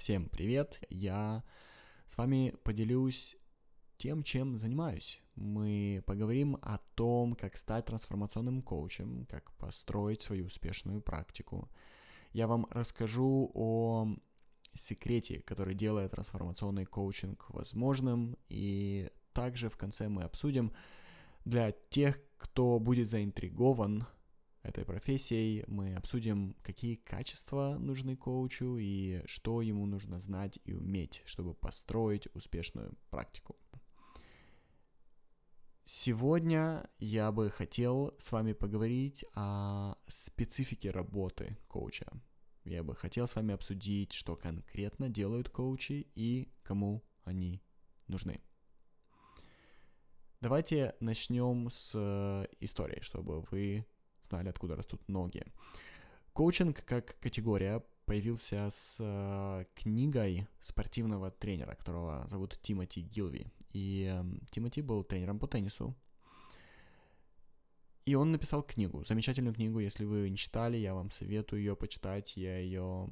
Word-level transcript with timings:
Всем 0.00 0.30
привет! 0.30 0.80
Я 0.88 1.44
с 2.06 2.16
вами 2.16 2.54
поделюсь 2.62 3.36
тем, 3.98 4.22
чем 4.22 4.56
занимаюсь. 4.56 5.20
Мы 5.34 6.02
поговорим 6.06 6.56
о 6.62 6.78
том, 6.94 7.34
как 7.34 7.54
стать 7.54 7.84
трансформационным 7.84 8.62
коучем, 8.62 9.26
как 9.26 9.52
построить 9.58 10.22
свою 10.22 10.46
успешную 10.46 11.02
практику. 11.02 11.68
Я 12.32 12.46
вам 12.46 12.66
расскажу 12.70 13.50
о 13.52 14.08
секрете, 14.72 15.42
который 15.42 15.74
делает 15.74 16.12
трансформационный 16.12 16.86
коучинг 16.86 17.50
возможным, 17.50 18.38
и 18.48 19.10
также 19.34 19.68
в 19.68 19.76
конце 19.76 20.08
мы 20.08 20.22
обсудим 20.22 20.72
для 21.44 21.72
тех, 21.90 22.18
кто 22.38 22.78
будет 22.78 23.10
заинтригован 23.10 24.06
этой 24.62 24.84
профессией, 24.84 25.64
мы 25.66 25.94
обсудим, 25.94 26.54
какие 26.62 26.96
качества 26.96 27.76
нужны 27.78 28.16
коучу 28.16 28.76
и 28.78 29.22
что 29.26 29.62
ему 29.62 29.86
нужно 29.86 30.18
знать 30.18 30.58
и 30.64 30.72
уметь, 30.72 31.22
чтобы 31.24 31.54
построить 31.54 32.28
успешную 32.34 32.96
практику. 33.10 33.56
Сегодня 35.84 36.88
я 36.98 37.32
бы 37.32 37.50
хотел 37.50 38.14
с 38.18 38.30
вами 38.32 38.52
поговорить 38.52 39.24
о 39.34 39.96
специфике 40.06 40.90
работы 40.90 41.58
коуча. 41.68 42.06
Я 42.64 42.84
бы 42.84 42.94
хотел 42.94 43.26
с 43.26 43.34
вами 43.34 43.54
обсудить, 43.54 44.12
что 44.12 44.36
конкретно 44.36 45.08
делают 45.08 45.48
коучи 45.48 46.06
и 46.14 46.52
кому 46.62 47.02
они 47.24 47.62
нужны. 48.06 48.40
Давайте 50.40 50.94
начнем 51.00 51.68
с 51.70 51.92
э, 51.94 52.46
истории, 52.60 53.00
чтобы 53.02 53.42
вы 53.50 53.84
знали, 54.30 54.48
откуда 54.48 54.76
растут 54.76 55.08
ноги. 55.08 55.44
Коучинг 56.32 56.84
как 56.84 57.18
категория 57.20 57.82
появился 58.06 58.68
с 58.70 58.96
э, 58.98 59.64
книгой 59.74 60.46
спортивного 60.60 61.30
тренера, 61.30 61.74
которого 61.74 62.26
зовут 62.28 62.58
Тимоти 62.62 63.02
Гилви. 63.02 63.46
И 63.72 64.10
э, 64.12 64.24
Тимоти 64.50 64.82
был 64.82 65.04
тренером 65.04 65.38
по 65.38 65.46
теннису. 65.46 65.94
И 68.06 68.14
он 68.14 68.32
написал 68.32 68.62
книгу, 68.62 69.04
замечательную 69.04 69.54
книгу, 69.54 69.78
если 69.78 70.04
вы 70.04 70.30
не 70.30 70.36
читали, 70.36 70.76
я 70.76 70.94
вам 70.94 71.10
советую 71.10 71.60
ее 71.60 71.76
почитать. 71.76 72.36
Я 72.36 72.58
ее 72.58 73.08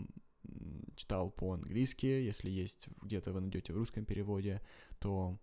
читал 0.97 1.31
по-английски, 1.31 2.07
если 2.07 2.51
есть 2.51 2.89
где-то 3.03 3.33
вы 3.33 3.41
найдете 3.41 3.73
в 3.73 3.77
русском 3.77 4.05
переводе, 4.05 4.61
то 4.99 5.39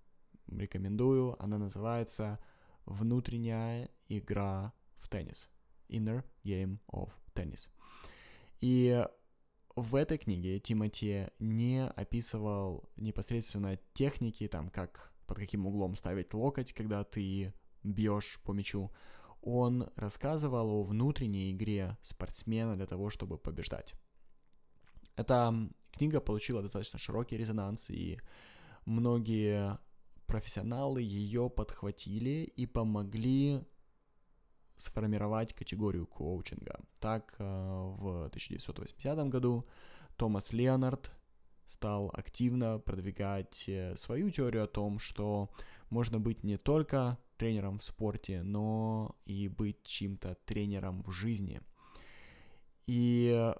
рекомендую. 0.47 1.41
Она 1.41 1.57
называется 1.57 2.39
«Внутренняя 2.85 3.89
игра 4.09 4.73
в 4.97 5.07
теннис». 5.07 5.49
Inner 5.89 6.23
Game 6.43 6.79
of 6.91 7.09
Tennis. 7.33 7.69
И 8.61 9.05
в 9.75 9.95
этой 9.95 10.17
книге 10.17 10.59
Тимати 10.59 11.27
не 11.39 11.85
описывал 11.85 12.89
непосредственно 12.95 13.77
техники, 13.93 14.47
там, 14.47 14.69
как 14.69 15.11
под 15.27 15.37
каким 15.37 15.67
углом 15.67 15.95
ставить 15.95 16.33
локоть, 16.33 16.73
когда 16.73 17.03
ты 17.03 17.53
бьешь 17.83 18.39
по 18.43 18.51
мячу. 18.51 18.91
Он 19.41 19.89
рассказывал 19.95 20.69
о 20.69 20.83
внутренней 20.83 21.51
игре 21.51 21.97
спортсмена 22.01 22.75
для 22.75 22.87
того, 22.87 23.09
чтобы 23.09 23.37
побеждать. 23.37 23.93
Эта 25.15 25.53
книга 25.91 26.19
получила 26.19 26.61
достаточно 26.61 26.97
широкий 26.97 27.37
резонанс, 27.37 27.89
и 27.89 28.19
многие 28.85 29.77
профессионалы 30.25 31.01
ее 31.01 31.49
подхватили 31.49 32.51
и 32.55 32.65
помогли 32.65 33.61
сформировать 34.77 35.53
категорию 35.53 36.05
коучинга. 36.05 36.79
Так, 36.99 37.35
э, 37.39 37.43
в 37.43 38.25
1980 38.27 39.29
году 39.29 39.65
Томас 40.17 40.53
Леонард 40.53 41.11
стал 41.65 42.11
активно 42.13 42.79
продвигать 42.79 43.65
э, 43.67 43.95
свою 43.95 44.29
теорию 44.29 44.63
о 44.63 44.67
том, 44.67 44.99
что 44.99 45.49
можно 45.89 46.19
быть 46.19 46.43
не 46.43 46.57
только 46.57 47.17
тренером 47.37 47.79
в 47.79 47.83
спорте, 47.83 48.43
но 48.43 49.15
и 49.25 49.47
быть 49.47 49.83
чьим-то 49.83 50.35
тренером 50.45 51.03
в 51.03 51.11
жизни. 51.11 51.61
И 52.87 53.53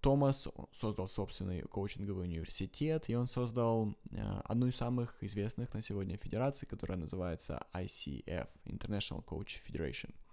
Томас 0.00 0.48
создал 0.74 1.06
собственный 1.06 1.62
коучинговый 1.62 2.24
университет, 2.24 3.08
и 3.08 3.14
он 3.14 3.26
создал 3.26 3.94
э, 4.10 4.40
одну 4.44 4.68
из 4.68 4.76
самых 4.76 5.16
известных 5.22 5.74
на 5.74 5.82
сегодня 5.82 6.16
федераций, 6.16 6.66
которая 6.66 6.96
называется 6.96 7.66
ICF, 7.74 8.48
International 8.64 9.24
Coach 9.24 9.56
Federation– 9.66 10.14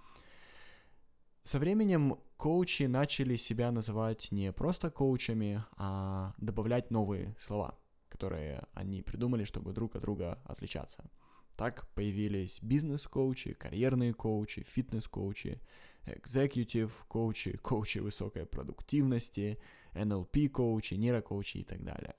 со 1.45 1.59
временем 1.59 2.17
коучи 2.37 2.83
начали 2.87 3.35
себя 3.35 3.71
называть 3.71 4.31
не 4.31 4.51
просто 4.51 4.89
коучами, 4.89 5.63
а 5.77 6.33
добавлять 6.39 6.89
новые 6.89 7.35
слова, 7.39 7.77
которые 8.09 8.63
они 8.73 9.03
придумали, 9.03 9.43
чтобы 9.43 9.71
друг 9.71 9.95
от 9.95 10.01
друга 10.01 10.39
отличаться. 10.43 11.07
Так 11.55 11.87
появились 11.93 12.59
бизнес-коучи, 12.63 13.53
карьерные 13.53 14.15
коучи, 14.15 14.65
фитнес-коучи, 14.67 15.61
executive 16.07 16.91
коучи, 17.07 17.57
коучи 17.57 17.99
высокой 17.99 18.47
продуктивности, 18.47 19.59
NLP-коучи, 19.93 20.95
нейрокоучи 20.95 21.57
и 21.57 21.63
так 21.63 21.83
далее. 21.83 22.15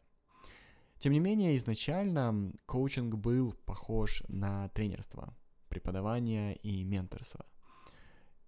Тем 1.01 1.13
не 1.13 1.19
менее, 1.19 1.57
изначально 1.57 2.53
коучинг 2.67 3.17
был 3.17 3.55
похож 3.65 4.23
на 4.29 4.69
тренерство, 4.69 5.35
преподавание 5.69 6.55
и 6.55 6.85
менторство– 6.85 7.45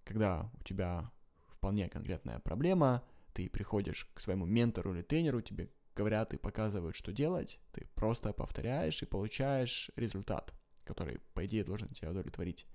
когда 0.09 0.49
у 0.59 0.63
тебя 0.63 1.11
вполне 1.49 1.87
конкретная 1.87 2.39
проблема, 2.39 3.03
ты 3.33 3.47
приходишь 3.47 4.09
к 4.15 4.19
своему 4.19 4.47
ментору 4.47 4.95
или 4.95 5.03
тренеру, 5.03 5.39
тебе 5.41 5.69
говорят 5.95 6.33
и 6.33 6.37
показывают, 6.37 6.95
что 6.95 7.11
делать, 7.11 7.59
ты 7.73 7.87
просто 7.93 8.33
повторяешь 8.33 9.03
и 9.03 9.05
получаешь 9.05 9.91
результат, 9.95 10.55
который, 10.83 11.19
по 11.35 11.45
идее, 11.45 11.63
должен 11.63 11.89
тебя 11.89 12.09
удовлетворить. 12.09 12.65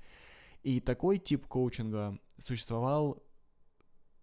И 0.62 0.78
такой 0.78 1.19
тип 1.19 1.49
коучинга 1.49 2.21
существовал 2.39 3.21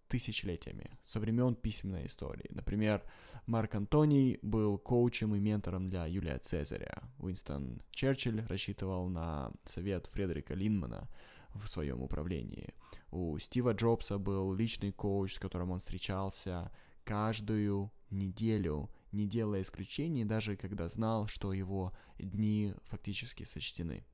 тысячелетиями, 0.08 0.98
со 1.04 1.20
времен 1.20 1.54
письменной 1.54 2.06
истории. 2.06 2.48
Например, 2.48 3.02
Марк 3.44 3.74
Антоний 3.74 4.38
был 4.40 4.78
коучем 4.78 5.34
и 5.34 5.38
ментором 5.38 5.90
для 5.90 6.06
Юлия 6.06 6.38
Цезаря. 6.38 7.02
Уинстон 7.18 7.82
Черчилль 7.90 8.42
рассчитывал 8.46 9.08
на 9.08 9.52
совет 9.64 10.06
Фредерика 10.06 10.54
Линмана 10.54 11.10
в 11.54 11.66
своем 11.68 12.02
управлении. 12.02 12.74
У 13.12 13.38
Стива 13.38 13.74
Джобса 13.74 14.18
был 14.18 14.54
личный 14.54 14.90
коуч, 14.90 15.34
с 15.34 15.38
которым 15.38 15.70
он 15.70 15.80
встречался 15.80 16.72
каждую 17.04 17.92
неделю, 18.08 18.90
не 19.12 19.26
делая 19.26 19.60
исключений, 19.60 20.24
даже 20.24 20.56
когда 20.56 20.88
знал, 20.88 21.26
что 21.26 21.52
его 21.52 21.92
дни 22.18 22.74
фактически 22.84 23.44
сочтены. 23.44 24.06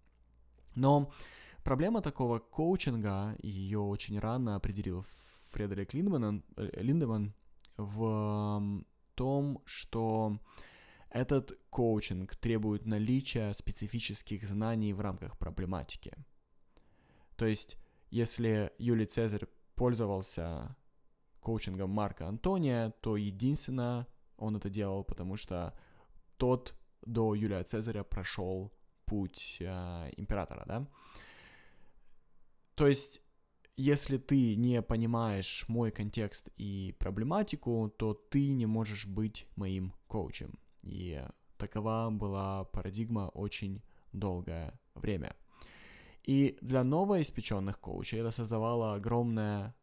Но 0.75 1.12
проблема 1.62 2.03
такого 2.03 2.41
коучинга, 2.41 3.37
ее 3.41 3.78
очень 3.78 4.19
рано 4.19 4.56
определил 4.56 5.04
Фредерик 5.53 5.94
Линдеман, 5.94 6.44
Линдеман 6.56 7.34
в 7.76 8.84
том, 9.14 9.62
что 9.64 10.41
этот 11.08 11.56
коучинг 11.70 12.34
требует 12.34 12.84
наличия 12.84 13.53
специфических 13.53 14.44
знаний 14.44 14.92
в 14.92 15.00
рамках 15.00 15.38
проблематики. 15.38 16.12
То 17.37 17.47
есть, 17.47 17.78
если 18.10 18.72
Юлий 18.78 19.06
Цезарь 19.06 19.46
пользовался 19.74 20.76
коучингом 21.41 21.91
Марка 21.91 22.26
Антония, 22.26 22.91
то 23.00 23.16
единственно 23.16 24.06
он 24.36 24.56
это 24.56 24.70
делал, 24.70 25.04
потому 25.04 25.36
что 25.36 25.78
тот 26.36 26.74
до 27.02 27.34
Юлия 27.34 27.62
Цезаря 27.64 28.04
прошел 28.04 28.72
путь 29.04 29.56
э, 29.60 30.10
императора, 30.16 30.64
да? 30.66 30.86
То 32.74 32.86
есть, 32.86 33.20
если 33.76 34.19
ты 34.19 34.54
не 34.56 34.82
понимаешь 34.82 35.64
мой 35.69 35.90
контекст 35.90 36.48
и 36.56 36.94
проблематику, 36.98 37.92
то 37.96 38.14
ты 38.14 38.52
не 38.52 38.66
можешь 38.66 39.06
быть 39.06 39.46
моим 39.56 39.94
коучем. 40.06 40.58
И 40.82 41.25
такова 41.56 42.08
была 42.10 42.64
парадигма 42.64 43.31
очень 43.34 43.82
долгое 44.12 44.78
время. 44.94 45.34
И 46.25 46.59
для 46.61 46.85
новоиспеченных 46.85 47.81
коучей 47.81 48.19
это 48.19 48.31
создавало 48.31 48.94
огромное 48.94 49.75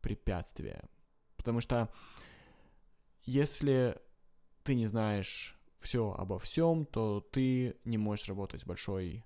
препятствие. 0.00 0.88
Потому 1.36 1.60
что 1.60 1.92
если 3.22 4.00
ты 4.64 4.74
не 4.74 4.86
знаешь 4.86 5.58
все 5.78 6.12
обо 6.18 6.38
всем, 6.38 6.86
то 6.86 7.20
ты 7.20 7.76
не 7.84 7.98
можешь 7.98 8.28
работать 8.28 8.62
с 8.62 8.66
большой 8.66 9.24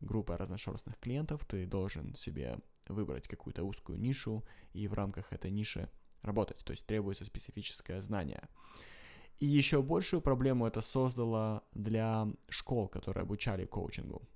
группой 0.00 0.36
разношерстных 0.36 0.98
клиентов, 0.98 1.44
ты 1.44 1.66
должен 1.66 2.14
себе 2.14 2.58
выбрать 2.88 3.28
какую-то 3.28 3.64
узкую 3.64 4.00
нишу 4.00 4.44
и 4.72 4.88
в 4.88 4.94
рамках 4.94 5.32
этой 5.32 5.50
ниши 5.50 5.88
работать, 6.22 6.58
то 6.64 6.72
есть 6.72 6.86
требуется 6.86 7.24
специфическое 7.24 8.00
знание. 8.00 8.48
И 9.38 9.46
еще 9.46 9.82
большую 9.82 10.20
проблему 10.20 10.66
это 10.66 10.82
создало 10.82 11.62
для 11.72 12.28
школ, 12.48 12.88
которые 12.88 13.22
обучали 13.22 13.64
коучингу. 13.64 14.28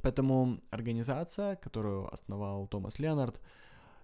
Поэтому 0.00 0.60
организация, 0.70 1.56
которую 1.56 2.12
основал 2.12 2.66
Томас 2.66 2.98
Леонард, 2.98 3.40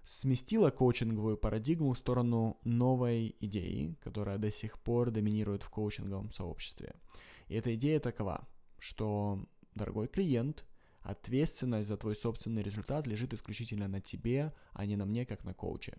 сместила 0.03 0.71
коучинговую 0.71 1.37
парадигму 1.37 1.93
в 1.93 1.97
сторону 1.97 2.59
новой 2.63 3.35
идеи, 3.39 3.95
которая 4.01 4.37
до 4.37 4.51
сих 4.51 4.79
пор 4.79 5.11
доминирует 5.11 5.63
в 5.63 5.69
коучинговом 5.69 6.31
сообществе. 6.31 6.95
И 7.47 7.55
эта 7.55 7.75
идея 7.75 7.99
такова, 7.99 8.47
что, 8.79 9.45
дорогой 9.75 10.07
клиент, 10.07 10.65
ответственность 11.01 11.87
за 11.87 11.97
твой 11.97 12.15
собственный 12.15 12.61
результат 12.61 13.07
лежит 13.07 13.33
исключительно 13.33 13.87
на 13.87 14.01
тебе, 14.01 14.53
а 14.71 14.85
не 14.85 14.95
на 14.95 15.05
мне, 15.05 15.25
как 15.25 15.43
на 15.43 15.53
коуче. 15.53 15.97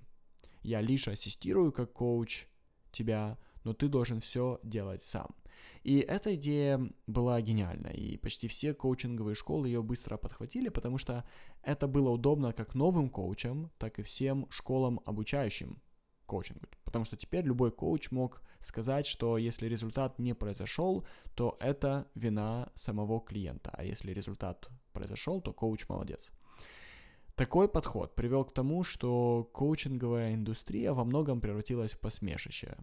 Я 0.63 0.81
лишь 0.81 1.09
ассистирую 1.09 1.73
как 1.73 1.93
коуч 1.93 2.47
тебя, 2.93 3.39
но 3.65 3.75
ты 3.75 3.89
должен 3.89 4.21
все 4.21 4.61
делать 4.63 5.03
сам. 5.03 5.35
И 5.83 6.01
эта 6.01 6.35
идея 6.35 6.91
была 7.07 7.41
гениальна, 7.41 7.89
и 7.89 8.17
почти 8.17 8.49
все 8.49 8.75
коучинговые 8.75 9.35
школы 9.35 9.69
ее 9.69 9.83
быстро 9.83 10.17
подхватили, 10.17 10.69
потому 10.69 10.99
что 10.99 11.25
это 11.63 11.87
было 11.89 12.11
удобно 12.11 12.53
как 12.53 12.75
новым 12.75 13.09
коучам, 13.09 13.71
так 13.79 13.99
и 13.99 14.03
всем 14.03 14.47
школам, 14.51 15.01
обучающим 15.07 15.81
коучингу. 16.27 16.69
Потому 16.85 17.05
что 17.05 17.17
теперь 17.17 17.45
любой 17.45 17.73
коуч 17.73 18.11
мог 18.11 18.43
сказать, 18.61 19.07
что 19.07 19.39
если 19.39 19.67
результат 19.69 20.19
не 20.19 20.35
произошел, 20.35 21.07
то 21.35 21.57
это 21.61 22.07
вина 22.15 22.71
самого 22.75 23.21
клиента, 23.21 23.71
а 23.73 23.85
если 23.85 24.13
результат 24.13 24.69
произошел, 24.93 25.41
то 25.41 25.53
коуч 25.53 25.89
молодец. 25.89 26.31
Такой 27.35 27.69
подход 27.69 28.15
привел 28.15 28.45
к 28.45 28.53
тому, 28.53 28.85
что 28.85 29.49
коучинговая 29.53 30.35
индустрия 30.35 30.93
во 30.93 31.05
многом 31.05 31.41
превратилась 31.41 31.95
в 31.95 31.99
посмешище 31.99 32.77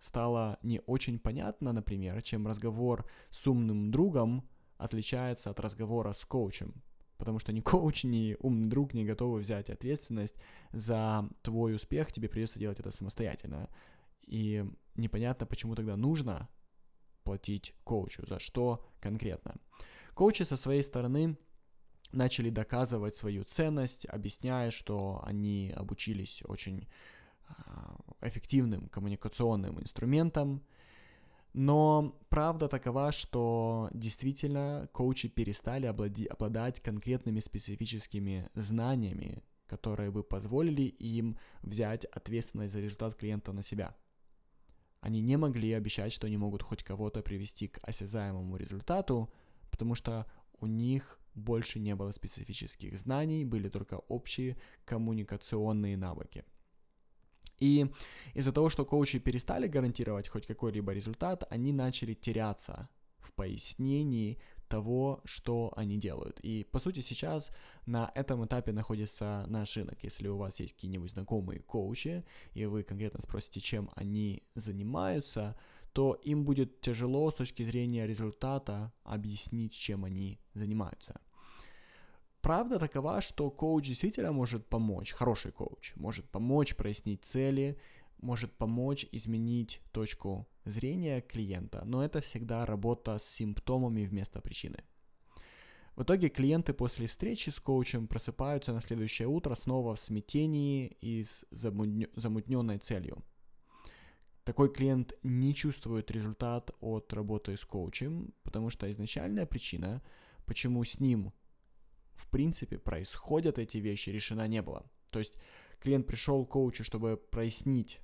стало 0.00 0.58
не 0.62 0.80
очень 0.86 1.18
понятно, 1.18 1.72
например, 1.72 2.20
чем 2.22 2.48
разговор 2.48 3.08
с 3.28 3.46
умным 3.46 3.92
другом 3.92 4.48
отличается 4.78 5.50
от 5.50 5.60
разговора 5.60 6.12
с 6.12 6.24
коучем. 6.24 6.82
Потому 7.18 7.38
что 7.38 7.52
ни 7.52 7.60
коуч, 7.60 8.04
ни 8.04 8.36
умный 8.40 8.68
друг 8.68 8.94
не 8.94 9.04
готовы 9.04 9.40
взять 9.40 9.70
ответственность 9.70 10.36
за 10.72 11.28
твой 11.42 11.74
успех, 11.74 12.10
тебе 12.10 12.28
придется 12.28 12.58
делать 12.58 12.80
это 12.80 12.90
самостоятельно. 12.90 13.68
И 14.22 14.64
непонятно, 14.96 15.46
почему 15.46 15.74
тогда 15.74 15.96
нужно 15.96 16.48
платить 17.22 17.74
коучу, 17.84 18.26
за 18.26 18.38
что 18.40 18.86
конкретно. 19.00 19.56
Коучи 20.14 20.42
со 20.44 20.56
своей 20.56 20.82
стороны 20.82 21.36
начали 22.12 22.50
доказывать 22.50 23.14
свою 23.14 23.44
ценность, 23.44 24.06
объясняя, 24.06 24.70
что 24.70 25.22
они 25.24 25.72
обучились 25.76 26.42
очень 26.46 26.88
а, 27.48 27.96
эффективным 28.20 28.88
коммуникационным 28.88 29.80
инструментом. 29.80 30.62
Но 31.52 32.16
правда 32.28 32.68
такова, 32.68 33.10
что 33.10 33.88
действительно 33.92 34.88
коучи 34.92 35.28
перестали 35.28 35.86
обладать 35.86 36.80
конкретными 36.80 37.40
специфическими 37.40 38.48
знаниями, 38.54 39.42
которые 39.66 40.10
бы 40.10 40.22
позволили 40.22 40.82
им 40.82 41.36
взять 41.62 42.04
ответственность 42.04 42.72
за 42.72 42.80
результат 42.80 43.16
клиента 43.16 43.52
на 43.52 43.62
себя. 43.62 43.96
Они 45.00 45.20
не 45.20 45.36
могли 45.36 45.72
обещать, 45.72 46.12
что 46.12 46.26
они 46.26 46.36
могут 46.36 46.62
хоть 46.62 46.82
кого-то 46.82 47.22
привести 47.22 47.68
к 47.68 47.80
осязаемому 47.82 48.56
результату, 48.56 49.32
потому 49.70 49.94
что 49.94 50.26
у 50.60 50.66
них 50.66 51.18
больше 51.34 51.80
не 51.80 51.94
было 51.94 52.12
специфических 52.12 52.98
знаний, 52.98 53.44
были 53.44 53.68
только 53.68 53.94
общие 53.94 54.56
коммуникационные 54.84 55.96
навыки– 55.96 56.44
и 57.60 57.86
из-за 58.34 58.52
того, 58.52 58.70
что 58.70 58.84
коучи 58.84 59.18
перестали 59.18 59.68
гарантировать 59.68 60.28
хоть 60.28 60.46
какой-либо 60.46 60.92
результат, 60.92 61.44
они 61.50 61.72
начали 61.72 62.14
теряться 62.14 62.88
в 63.18 63.32
пояснении 63.32 64.38
того, 64.68 65.20
что 65.24 65.72
они 65.76 65.98
делают. 65.98 66.40
И, 66.40 66.64
по 66.64 66.78
сути, 66.78 67.00
сейчас 67.00 67.50
на 67.86 68.10
этом 68.14 68.44
этапе 68.46 68.72
находится 68.72 69.44
наш 69.48 69.76
рынок. 69.76 70.02
Если 70.04 70.28
у 70.28 70.36
вас 70.36 70.60
есть 70.60 70.74
какие-нибудь 70.74 71.10
знакомые 71.10 71.60
коучи, 71.60 72.24
и 72.54 72.64
вы 72.66 72.84
конкретно 72.84 73.20
спросите, 73.20 73.60
чем 73.60 73.90
они 73.96 74.44
занимаются, 74.54 75.56
то 75.92 76.14
им 76.22 76.44
будет 76.44 76.80
тяжело 76.80 77.30
с 77.30 77.34
точки 77.34 77.64
зрения 77.64 78.06
результата 78.06 78.92
объяснить, 79.02 79.72
чем 79.72 80.04
они 80.04 80.38
занимаются 80.54 81.20
правда 82.40 82.78
такова, 82.78 83.20
что 83.20 83.50
коуч 83.50 83.86
действительно 83.86 84.32
может 84.32 84.66
помочь, 84.66 85.12
хороший 85.12 85.52
коуч 85.52 85.92
может 85.96 86.28
помочь 86.30 86.74
прояснить 86.74 87.24
цели, 87.24 87.78
может 88.22 88.52
помочь 88.52 89.06
изменить 89.12 89.80
точку 89.92 90.46
зрения 90.64 91.20
клиента, 91.20 91.82
но 91.84 92.04
это 92.04 92.20
всегда 92.20 92.66
работа 92.66 93.18
с 93.18 93.24
симптомами 93.24 94.04
вместо 94.04 94.40
причины. 94.40 94.78
В 95.96 96.02
итоге 96.02 96.28
клиенты 96.28 96.72
после 96.72 97.06
встречи 97.06 97.50
с 97.50 97.60
коучем 97.60 98.06
просыпаются 98.06 98.72
на 98.72 98.80
следующее 98.80 99.28
утро 99.28 99.54
снова 99.54 99.94
в 99.94 100.00
смятении 100.00 100.96
и 101.00 101.24
с 101.24 101.44
замутненной 101.50 102.78
целью. 102.78 103.22
Такой 104.44 104.72
клиент 104.72 105.12
не 105.22 105.54
чувствует 105.54 106.10
результат 106.10 106.70
от 106.80 107.12
работы 107.12 107.56
с 107.56 107.64
коучем, 107.64 108.32
потому 108.42 108.70
что 108.70 108.90
изначальная 108.90 109.46
причина, 109.46 110.02
почему 110.46 110.82
с 110.84 111.00
ним 111.00 111.32
в 112.20 112.26
принципе 112.26 112.78
происходят 112.78 113.58
эти 113.58 113.78
вещи, 113.78 114.10
решена 114.10 114.48
не 114.48 114.62
была. 114.62 114.84
То 115.10 115.18
есть 115.18 115.34
клиент 115.80 116.06
пришел 116.06 116.44
к 116.44 116.50
коучу, 116.50 116.84
чтобы 116.84 117.16
прояснить 117.16 118.00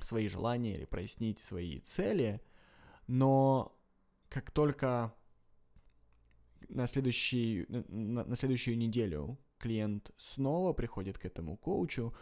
свои 0.00 0.28
желания 0.28 0.74
или 0.74 0.84
прояснить 0.84 1.38
свои 1.38 1.80
цели, 1.80 2.40
но 3.06 3.76
как 4.28 4.50
только 4.50 5.14
на, 6.68 6.86
следующий, 6.86 7.66
на, 7.68 8.24
на 8.24 8.36
следующую 8.36 8.78
неделю 8.78 9.38
клиент 9.58 10.10
снова 10.16 10.72
приходит 10.72 11.18
к 11.18 11.24
этому 11.24 11.56
коучу, 11.56 12.14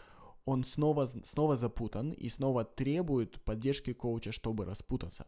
он 0.45 0.65
снова, 0.65 1.07
снова 1.07 1.57
запутан 1.57 2.13
и 2.13 2.29
снова 2.29 2.65
требует 2.65 3.43
поддержки 3.45 3.93
коуча, 3.93 4.33
чтобы 4.33 4.65
распутаться. 4.65 5.27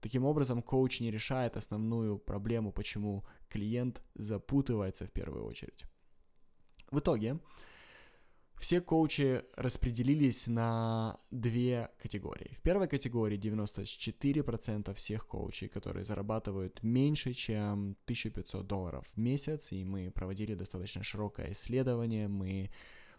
Таким 0.00 0.24
образом, 0.24 0.62
коуч 0.62 1.00
не 1.00 1.10
решает 1.10 1.56
основную 1.56 2.18
проблему, 2.18 2.72
почему 2.72 3.24
клиент 3.48 4.02
запутывается 4.14 5.06
в 5.06 5.10
первую 5.10 5.44
очередь. 5.44 5.84
В 6.90 6.98
итоге, 6.98 7.38
все 8.58 8.80
коучи 8.80 9.42
распределились 9.56 10.46
на 10.46 11.18
две 11.30 11.90
категории. 12.02 12.56
В 12.58 12.62
первой 12.62 12.88
категории 12.88 13.38
94% 13.38 14.94
всех 14.94 15.26
коучей, 15.26 15.68
которые 15.68 16.04
зарабатывают 16.04 16.82
меньше, 16.82 17.34
чем 17.34 17.96
1500 18.04 18.66
долларов 18.66 19.06
в 19.14 19.18
месяц, 19.18 19.72
и 19.72 19.84
мы 19.84 20.10
проводили 20.10 20.54
достаточно 20.54 21.02
широкое 21.02 21.52
исследование, 21.52 22.28
мы 22.28 22.70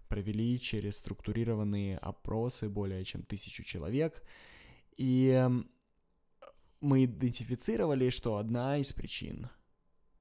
провели 0.08 0.60
через 0.60 0.98
структурированные 0.98 1.98
опросы 1.98 2.70
более 2.70 3.04
чем 3.06 3.24
тысячу 3.24 3.64
человек, 3.64 4.24
и 4.98 5.48
мы 6.82 7.06
идентифицировали, 7.06 8.10
что 8.10 8.38
одна 8.38 8.78
из 8.78 8.94
причин, 8.94 9.50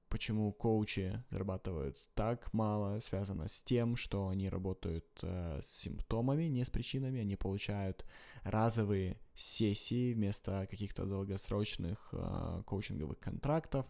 почему 0.09 0.51
коучи 0.53 1.23
зарабатывают 1.29 1.97
так 2.13 2.53
мало, 2.53 2.99
связана 2.99 3.47
с 3.47 3.61
тем, 3.61 3.95
что 3.95 4.27
они 4.29 4.49
работают 4.49 5.05
э, 5.21 5.61
с 5.61 5.67
симптомами, 5.67 6.45
не 6.45 6.65
с 6.65 6.69
причинами, 6.69 7.21
они 7.21 7.35
получают 7.35 8.05
разовые 8.43 9.19
сессии 9.35 10.13
вместо 10.13 10.67
каких-то 10.69 11.05
долгосрочных 11.05 12.09
э, 12.13 12.63
коучинговых 12.65 13.19
контрактов, 13.19 13.85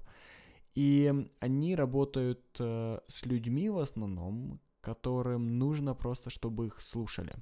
и 0.74 1.30
они 1.40 1.76
работают 1.76 2.44
э, 2.60 3.00
с 3.08 3.26
людьми 3.26 3.70
в 3.70 3.80
основном, 3.80 4.60
которым 4.82 5.58
нужно 5.58 5.96
просто, 5.96 6.30
чтобы 6.30 6.68
их 6.68 6.82
слушали. 6.82 7.36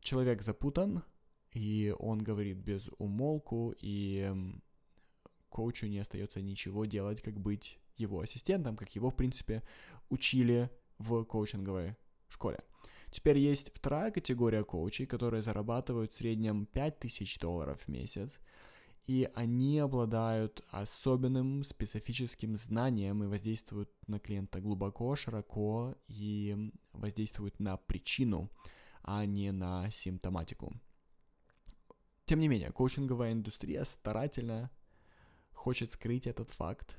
Человек 0.00 0.42
запутан, 0.42 1.04
и 1.52 1.94
он 1.98 2.22
говорит 2.22 2.58
без 2.58 2.88
умолку, 2.98 3.74
и 3.80 4.32
коучу 5.48 5.86
не 5.86 5.98
остается 5.98 6.40
ничего 6.40 6.86
делать, 6.86 7.20
как 7.20 7.38
быть 7.38 7.78
его 7.96 8.20
ассистентом, 8.20 8.76
как 8.76 8.94
его, 8.94 9.10
в 9.10 9.16
принципе, 9.16 9.62
учили 10.08 10.70
в 10.98 11.24
коучинговой 11.24 11.96
школе. 12.28 12.60
Теперь 13.10 13.36
есть 13.36 13.70
вторая 13.74 14.10
категория 14.10 14.64
коучей, 14.64 15.04
которые 15.04 15.42
зарабатывают 15.42 16.12
в 16.12 16.16
среднем 16.16 16.64
5000 16.64 17.38
долларов 17.38 17.80
в 17.82 17.88
месяц, 17.88 18.38
и 19.06 19.28
они 19.34 19.78
обладают 19.80 20.64
особенным 20.70 21.64
специфическим 21.64 22.56
знанием 22.56 23.22
и 23.22 23.26
воздействуют 23.26 23.90
на 24.06 24.18
клиента 24.18 24.60
глубоко, 24.60 25.14
широко 25.16 25.94
и 26.08 26.72
воздействуют 26.92 27.60
на 27.60 27.76
причину, 27.76 28.50
а 29.02 29.26
не 29.26 29.52
на 29.52 29.90
симптоматику. 29.90 30.72
Тем 32.32 32.40
не 32.40 32.48
менее, 32.48 32.72
коучинговая 32.72 33.32
индустрия 33.32 33.84
старательно 33.84 34.70
хочет 35.52 35.90
скрыть 35.90 36.26
этот 36.26 36.48
факт, 36.48 36.96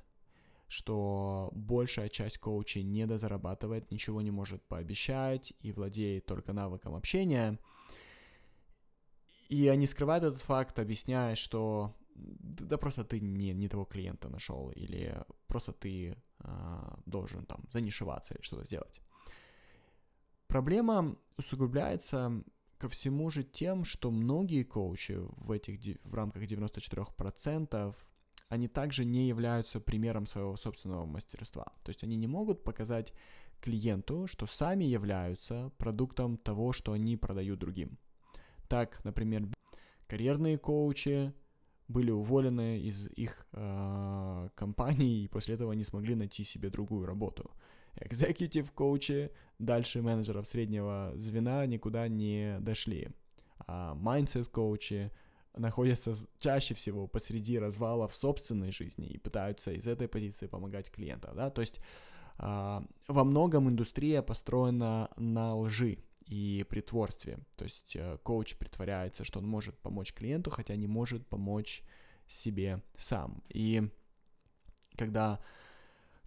что 0.67 1.49
большая 1.53 2.07
часть 2.07 2.37
коучей 2.37 2.83
недозарабатывает, 2.83 3.89
ничего 3.89 4.21
не 4.21 4.29
может 4.29 4.61
пообещать 4.67 5.51
и 5.61 5.71
владеет 5.71 6.27
только 6.27 6.53
навыком 6.53 6.93
общения. 6.93 7.57
И 9.49 9.67
они 9.69 9.87
скрывают 9.87 10.23
этот 10.23 10.41
факт, 10.41 10.77
объясняя, 10.77 11.33
что 11.33 11.95
да 12.13 12.77
просто 12.77 13.03
ты 13.03 13.19
не, 13.19 13.53
не 13.53 13.67
того 13.67 13.85
клиента 13.85 14.29
нашел, 14.29 14.69
или 14.69 15.15
просто 15.47 15.71
ты 15.71 16.15
э, 16.41 16.95
должен 17.07 17.47
там 17.47 17.63
занишеваться 17.71 18.35
или 18.35 18.43
что-то 18.43 18.65
сделать. 18.65 19.01
Проблема 20.45 21.17
усугубляется 21.37 22.43
ко 22.83 22.89
всему 22.89 23.29
же 23.29 23.43
тем, 23.43 23.85
что 23.85 24.11
многие 24.11 24.63
коучи 24.63 25.17
в 25.37 25.51
этих 25.51 25.79
в 26.03 26.13
рамках 26.13 26.43
94% 26.43 27.95
они 28.49 28.67
также 28.67 29.05
не 29.05 29.29
являются 29.29 29.79
примером 29.79 30.25
своего 30.27 30.57
собственного 30.57 31.05
мастерства. 31.05 31.63
То 31.83 31.91
есть 31.91 32.03
они 32.03 32.17
не 32.17 32.27
могут 32.27 32.65
показать 32.65 33.13
клиенту, 33.61 34.27
что 34.27 34.47
сами 34.47 34.83
являются 34.83 35.71
продуктом 35.77 36.37
того, 36.37 36.73
что 36.73 36.91
они 36.91 37.15
продают 37.15 37.59
другим. 37.59 37.97
Так, 38.67 39.01
например, 39.05 39.47
карьерные 40.07 40.57
коучи 40.57 41.33
были 41.87 42.11
уволены 42.11 42.81
из 42.81 43.07
их 43.17 43.47
э, 43.53 44.49
компаний 44.55 45.23
и 45.23 45.29
после 45.29 45.55
этого 45.55 45.71
не 45.71 45.85
смогли 45.85 46.15
найти 46.15 46.43
себе 46.43 46.69
другую 46.69 47.05
работу. 47.05 47.49
Executive 47.95 48.71
коучи 48.73 49.31
дальше 49.59 50.01
менеджеров 50.01 50.47
среднего 50.47 51.13
звена 51.15 51.65
никуда 51.65 52.07
не 52.07 52.57
дошли. 52.59 53.09
А 53.67 53.95
mindset 53.95 54.49
коучи 54.49 55.11
находятся 55.55 56.15
чаще 56.39 56.73
всего 56.73 57.07
посреди 57.07 57.59
развала 57.59 58.07
в 58.07 58.15
собственной 58.15 58.71
жизни 58.71 59.07
и 59.07 59.17
пытаются 59.17 59.71
из 59.71 59.87
этой 59.87 60.07
позиции 60.07 60.47
помогать 60.47 60.91
клиентам, 60.91 61.35
да, 61.35 61.51
то 61.51 61.61
есть 61.61 61.79
а, 62.37 62.83
во 63.07 63.23
многом 63.23 63.69
индустрия 63.69 64.23
построена 64.23 65.09
на 65.17 65.55
лжи 65.55 65.99
и 66.27 66.65
притворстве. 66.69 67.39
То 67.57 67.65
есть 67.65 67.95
э, 67.95 68.17
коуч 68.23 68.55
притворяется, 68.55 69.23
что 69.23 69.39
он 69.39 69.47
может 69.47 69.77
помочь 69.79 70.13
клиенту, 70.13 70.49
хотя 70.49 70.75
не 70.75 70.87
может 70.87 71.27
помочь 71.27 71.83
себе 72.27 72.81
сам. 72.95 73.43
И 73.49 73.89
когда 74.95 75.39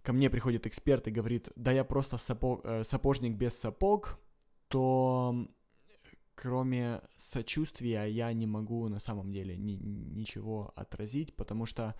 ко 0.07 0.13
мне 0.13 0.29
приходит 0.29 0.65
эксперт 0.65 1.05
и 1.09 1.11
говорит, 1.11 1.49
да 1.57 1.73
я 1.73 1.83
просто 1.83 2.17
сапог, 2.17 2.61
э, 2.63 2.85
сапожник 2.85 3.35
без 3.35 3.59
сапог, 3.59 4.17
то 4.69 5.35
кроме 6.33 7.01
сочувствия 7.17 8.05
я 8.05 8.31
не 8.31 8.47
могу 8.47 8.87
на 8.87 8.99
самом 8.99 9.33
деле 9.33 9.57
ни, 9.57 9.73
ничего 9.73 10.71
отразить, 10.77 11.35
потому 11.35 11.65
что 11.65 11.93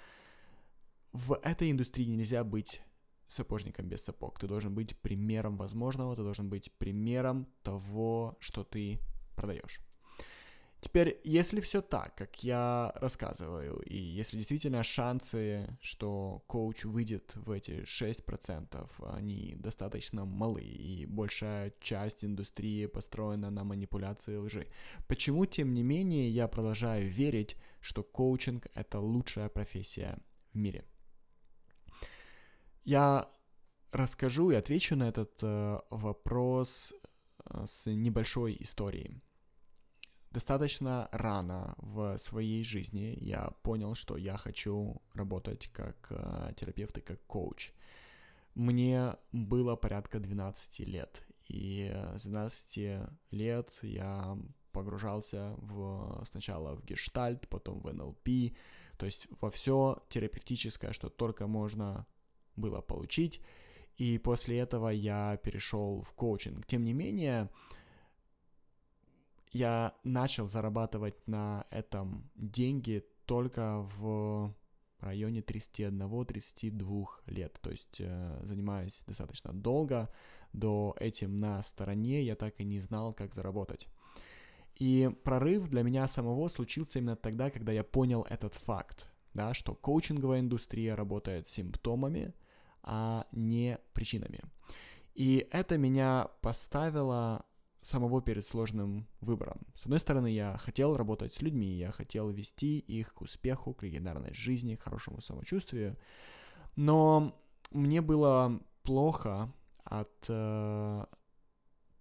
в 1.11 1.37
этой 1.43 1.69
индустрии 1.69 2.05
нельзя 2.05 2.45
быть 2.45 2.81
сапожником 3.25 3.89
без 3.89 4.05
сапог. 4.05 4.39
Ты 4.39 4.47
должен 4.47 4.73
быть 4.73 4.97
примером 5.01 5.57
возможного, 5.57 6.15
ты 6.15 6.23
должен 6.23 6.49
быть 6.49 6.71
примером 6.77 7.45
того, 7.61 8.37
что 8.39 8.63
ты 8.63 9.01
продаешь. 9.35 9.81
Теперь, 10.79 11.19
если 11.24 11.60
все 11.60 11.81
так, 11.81 12.15
как 12.15 12.43
я 12.43 12.91
рассказываю, 12.96 13.81
и 13.81 13.98
если 13.98 14.38
действительно 14.38 14.84
шансы, 14.84 15.75
что 15.81 16.43
коуч 16.48 16.86
выйдет 16.86 17.36
в 17.36 17.50
эти 17.50 17.84
6%, 17.84 18.88
они 19.15 19.55
достаточно 19.57 20.25
малы, 20.25 20.62
и 20.62 21.07
большая 21.07 21.74
часть 21.81 22.24
индустрии 22.24 22.86
построена 22.86 23.50
на 23.50 23.63
манипуляции 23.63 24.38
лжи, 24.38 24.67
почему, 25.07 25.48
тем 25.48 25.74
не 25.74 25.81
менее, 25.81 26.29
я 26.29 26.48
продолжаю 26.48 27.10
верить, 27.10 27.57
что 27.81 28.03
коучинг— 28.03 28.67
это 28.75 29.00
лучшая 29.00 29.50
профессия 29.50 30.19
в 30.53 30.57
мире? 30.57 30.86
Я 32.84 33.27
расскажу 33.91 34.51
и 34.51 34.55
отвечу 34.55 34.96
на 34.96 35.10
этот 35.10 35.41
э, 35.41 35.79
вопрос 35.89 36.93
э, 37.46 37.65
с 37.65 37.88
небольшой 37.89 38.55
историей. 38.60 39.22
Достаточно 40.38 41.10
рано 41.12 41.74
в 41.79 42.15
своей 42.20 42.63
жизни 42.63 43.17
я 43.22 43.50
понял, 43.63 43.96
что 43.96 44.17
я 44.17 44.38
хочу 44.38 45.01
работать 45.15 45.67
как 45.74 45.96
э, 46.12 46.53
терапевт 46.56 46.96
и 47.00 47.01
как 47.01 47.20
коуч. 47.25 47.72
Мне 48.53 49.15
было 49.32 49.75
порядка 49.75 50.20
12 50.20 50.79
лет, 50.82 51.24
и 51.48 51.91
с 52.17 52.22
12 52.22 53.10
лет 53.32 53.79
я 53.82 54.38
погружался 54.72 55.56
в, 55.58 56.24
сначала 56.29 56.75
в 56.75 56.86
гештальт, 56.86 57.50
потом 57.50 57.79
в 57.79 57.91
НЛП, 57.91 58.53
то 59.00 59.08
есть 59.08 59.27
во 59.41 59.50
все 59.50 60.03
терапевтическое, 60.08 60.91
что 60.91 61.10
только 61.10 61.48
можно 61.48 62.06
было 62.56 62.82
получить, 62.82 63.41
и 63.96 64.20
после 64.20 64.60
этого 64.60 64.89
я 64.89 65.38
перешел 65.38 66.03
в 66.03 66.12
коучинг. 66.12 66.67
Тем 66.67 66.84
не 66.84 66.94
менее, 66.94 67.50
я 69.51 69.93
начал 70.03 70.47
зарабатывать 70.47 71.27
на 71.27 71.65
этом 71.69 72.29
деньги 72.35 73.03
только 73.25 73.87
в 73.97 74.53
районе 74.99 75.41
31-32 75.41 77.05
лет, 77.27 77.57
то 77.61 77.69
есть 77.69 77.99
э, 77.99 78.39
занимаясь 78.43 79.03
достаточно 79.05 79.53
долго, 79.53 80.09
до 80.53 80.95
этим 80.99 81.37
на 81.37 81.61
стороне 81.61 82.23
я 82.23 82.35
так 82.35 82.59
и 82.59 82.63
не 82.63 82.79
знал, 82.79 83.13
как 83.13 83.33
заработать. 83.33 83.87
И 84.75 85.09
прорыв 85.23 85.67
для 85.69 85.83
меня 85.83 86.07
самого 86.07 86.47
случился 86.49 86.99
именно 86.99 87.15
тогда, 87.15 87.49
когда 87.49 87.71
я 87.71 87.83
понял 87.83 88.25
этот 88.29 88.53
факт, 88.53 89.07
да, 89.33 89.53
что 89.53 89.75
коучинговая 89.75 90.39
индустрия 90.39 90.95
работает 90.95 91.47
симптомами, 91.47 92.33
а 92.83 93.25
не 93.31 93.79
причинами. 93.93 94.41
И 95.15 95.47
это 95.51 95.77
меня 95.77 96.29
поставило 96.41 97.43
самого 97.88 98.22
перед 98.22 98.46
сложным 98.46 99.08
выбором. 99.22 99.62
С 99.75 99.84
одной 99.84 100.00
стороны, 100.00 100.27
я 100.27 100.58
хотел 100.58 100.98
работать 100.98 101.34
с 101.34 101.41
людьми, 101.41 101.77
я 101.77 101.91
хотел 101.91 102.29
вести 102.29 102.79
их 102.79 103.13
к 103.13 103.22
успеху, 103.22 103.74
к 103.74 103.84
легендарной 103.84 104.34
жизни, 104.34 104.75
к 104.75 104.84
хорошему 104.84 105.22
самочувствию, 105.22 105.98
но 106.75 107.34
мне 107.72 108.01
было 108.01 108.60
плохо 108.84 109.51
от 109.84 110.25
э, 110.27 111.06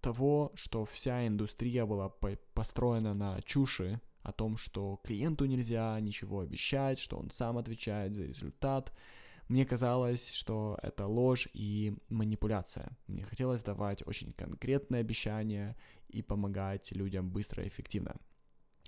того, 0.01 0.51
что 0.55 0.83
вся 0.85 1.25
индустрия 1.25 1.85
была 1.85 2.09
по 2.09 2.37
построена 2.53 3.13
на 3.13 3.41
чуши 3.41 4.01
о 4.23 4.33
том, 4.33 4.57
что 4.57 4.99
клиенту 5.03 5.45
нельзя 5.45 5.97
ничего 6.01 6.41
обещать, 6.41 6.99
что 6.99 7.17
он 7.17 7.31
сам 7.31 7.57
отвечает 7.57 8.13
за 8.13 8.25
результат, 8.25 8.91
мне 9.47 9.65
казалось, 9.65 10.31
что 10.31 10.77
это 10.81 11.07
ложь 11.07 11.47
и 11.53 11.95
манипуляция. 12.09 12.97
Мне 13.07 13.23
хотелось 13.23 13.63
давать 13.63 14.05
очень 14.05 14.33
конкретные 14.33 15.01
обещания 15.01 15.77
и 16.09 16.21
помогать 16.21 16.91
людям 16.91 17.29
быстро 17.31 17.63
и 17.63 17.67
эффективно. 17.67 18.17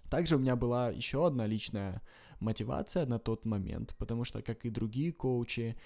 Также 0.10 0.36
у 0.36 0.40
меня 0.40 0.56
была 0.56 0.90
еще 0.90 1.28
одна 1.28 1.46
личная 1.48 2.02
мотивация 2.40 3.06
на 3.06 3.20
тот 3.20 3.46
момент, 3.46 3.96
потому 3.98 4.26
что, 4.26 4.42
как 4.42 4.66
и 4.66 4.70
другие 4.70 5.12
коучи, 5.14 5.78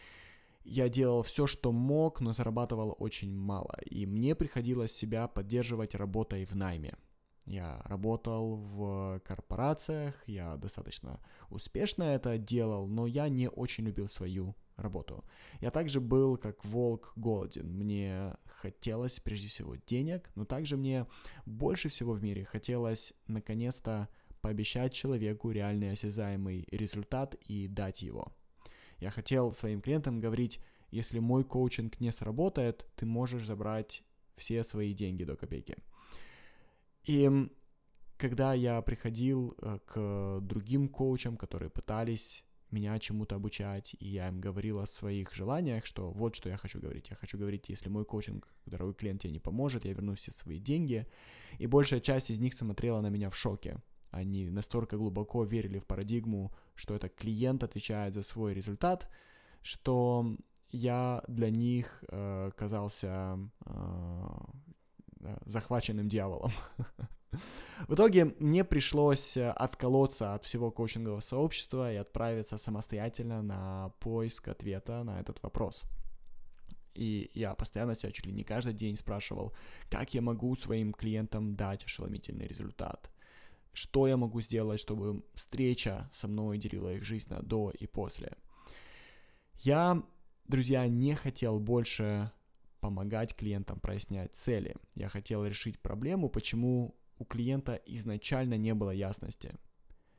я 0.64 0.90
делал 0.90 1.24
все, 1.24 1.46
что 1.46 1.72
мог, 1.72 2.22
но 2.22 2.34
зарабатывал 2.34 2.96
очень 2.98 3.36
мало, 3.36 3.78
и 3.86 4.06
мне 4.06 4.34
приходилось 4.34 4.94
себя 4.94 5.28
поддерживать 5.28 5.94
работой 5.94 6.46
в 6.46 6.56
найме. 6.56 6.94
Я 7.46 7.82
работал 7.84 8.56
в 8.56 9.20
корпорациях, 9.26 10.16
я 10.26 10.56
достаточно 10.56 11.20
успешно 11.50 12.04
это 12.04 12.38
делал, 12.38 12.88
но 12.88 13.06
я 13.06 13.28
не 13.28 13.50
очень 13.50 13.84
любил 13.84 14.08
свою 14.08 14.56
работу. 14.76 15.24
Я 15.62 15.72
также 15.72 16.00
был 16.00 16.38
как 16.38 16.64
волк 16.66 17.14
голоден. 17.16 17.68
Мне 17.68 18.36
хотелось 18.46 19.20
прежде 19.20 19.48
всего 19.48 19.76
денег, 19.88 20.30
но 20.36 20.46
также 20.46 20.78
мне 20.78 21.06
больше 21.46 21.90
всего 21.90 22.14
в 22.14 22.24
мире 22.24 22.46
хотелось 22.46 23.14
наконец-то 23.28 24.10
пообещать 24.42 24.94
человеку 24.94 25.52
реальный 25.52 25.92
осязаемый 25.92 26.68
результат 26.72 27.36
и 27.48 27.68
дать 27.68 28.02
его. 28.02 28.34
Я 29.00 29.12
хотел 29.12 29.54
своим 29.54 29.82
клиентам 29.82 30.20
говорить, 30.20 30.60
если 30.92 31.20
мой 31.20 31.44
коучинг 31.44 32.00
не 32.00 32.12
сработает, 32.12 32.86
ты 32.96 33.06
можешь 33.06 33.46
забрать 33.46 34.04
все 34.36 34.64
свои 34.64 34.94
деньги 34.94 35.24
до 35.24 35.36
копейки. 35.36 35.78
И 37.06 37.50
когда 38.18 38.54
я 38.54 38.82
приходил 38.82 39.56
э, 39.58 39.80
к 39.86 40.40
другим 40.42 40.88
коучам, 40.88 41.36
которые 41.36 41.70
пытались 41.70 42.44
меня 42.74 43.00
чему-то 43.00 43.36
обучать, 43.36 43.96
и 44.00 44.08
я 44.08 44.28
им 44.28 44.42
говорил 44.42 44.80
о 44.80 44.86
своих 44.86 45.34
желаниях, 45.34 45.86
что 45.86 46.12
вот 46.12 46.36
что 46.36 46.50
я 46.50 46.58
хочу 46.58 46.80
говорить. 46.80 47.10
Я 47.10 47.16
хочу 47.16 47.38
говорить, 47.38 47.70
если 47.70 47.90
мой 47.90 48.06
коучинг, 48.06 48.48
дорогой 48.66 48.94
клиент, 48.94 49.22
тебе 49.22 49.34
не 49.34 49.40
поможет, 49.40 49.86
я 49.86 49.94
верну 49.94 50.16
все 50.16 50.32
свои 50.32 50.60
деньги. 50.60 51.08
И 51.60 51.68
большая 51.68 52.00
часть 52.00 52.30
из 52.30 52.40
них 52.40 52.54
смотрела 52.54 53.02
на 53.02 53.10
меня 53.10 53.30
в 53.30 53.36
шоке. 53.36 53.78
Они 54.12 54.50
настолько 54.50 54.98
глубоко 54.98 55.44
верили 55.44 55.80
в 55.80 55.86
парадигму, 55.86 56.52
что 56.76 56.96
это 56.96 57.10
клиент 57.10 57.64
отвечает 57.64 58.14
за 58.14 58.24
свой 58.24 58.54
результат, 58.54 59.10
что 59.62 60.38
я 60.72 61.24
для 61.28 61.50
них 61.50 62.04
э, 62.10 62.52
казался 62.56 63.40
э, 63.66 65.38
захваченным 65.46 66.10
дьяволом. 66.10 66.52
В 67.88 67.96
итоге 67.96 68.26
мне 68.40 68.64
пришлось 68.64 69.38
э, 69.38 69.50
отколоться 69.50 70.34
от 70.34 70.46
всего 70.46 70.72
коучингового 70.72 71.20
сообщества 71.20 71.92
и 71.92 71.98
отправиться 71.98 72.58
самостоятельно 72.58 73.42
на 73.42 73.90
поиск 74.00 74.48
ответа 74.48 75.04
на 75.04 75.20
этот 75.20 75.42
вопрос. 75.44 75.84
И 76.94 77.32
я 77.34 77.56
постоянно 77.56 77.96
себя 77.96 78.12
чуть 78.12 78.26
ли 78.26 78.32
не 78.32 78.44
каждый 78.44 78.74
день 78.74 78.96
спрашивал, 78.96 79.54
как 79.90 80.14
я 80.14 80.22
могу 80.22 80.56
своим 80.56 80.94
клиентам 80.94 81.56
дать 81.56 81.84
ошеломительный 81.84 82.48
результат. 82.48 83.10
Что 83.74 84.08
я 84.08 84.18
могу 84.18 84.42
сделать, 84.42 84.80
чтобы 84.80 85.24
встреча 85.34 86.10
со 86.14 86.28
мной 86.28 86.60
делила 86.60 86.94
их 86.94 87.04
жизнь 87.04 87.30
на 87.32 87.42
до 87.42 87.72
и 87.72 87.88
после. 87.88 88.38
Я, 89.56 90.04
друзья, 90.48 90.88
не 90.88 91.16
хотел 91.16 91.60
больше 91.60 92.32
помогать 92.80 93.36
клиентам 93.36 93.80
прояснять 93.80 94.36
цели. 94.36 94.76
Я 94.94 95.10
хотел 95.10 95.46
решить 95.46 95.80
проблему, 95.80 96.30
почему 96.30 96.96
у 97.20 97.26
клиента 97.26 97.82
изначально 97.86 98.58
не 98.58 98.74
было 98.74 98.92
ясности. 98.92 99.54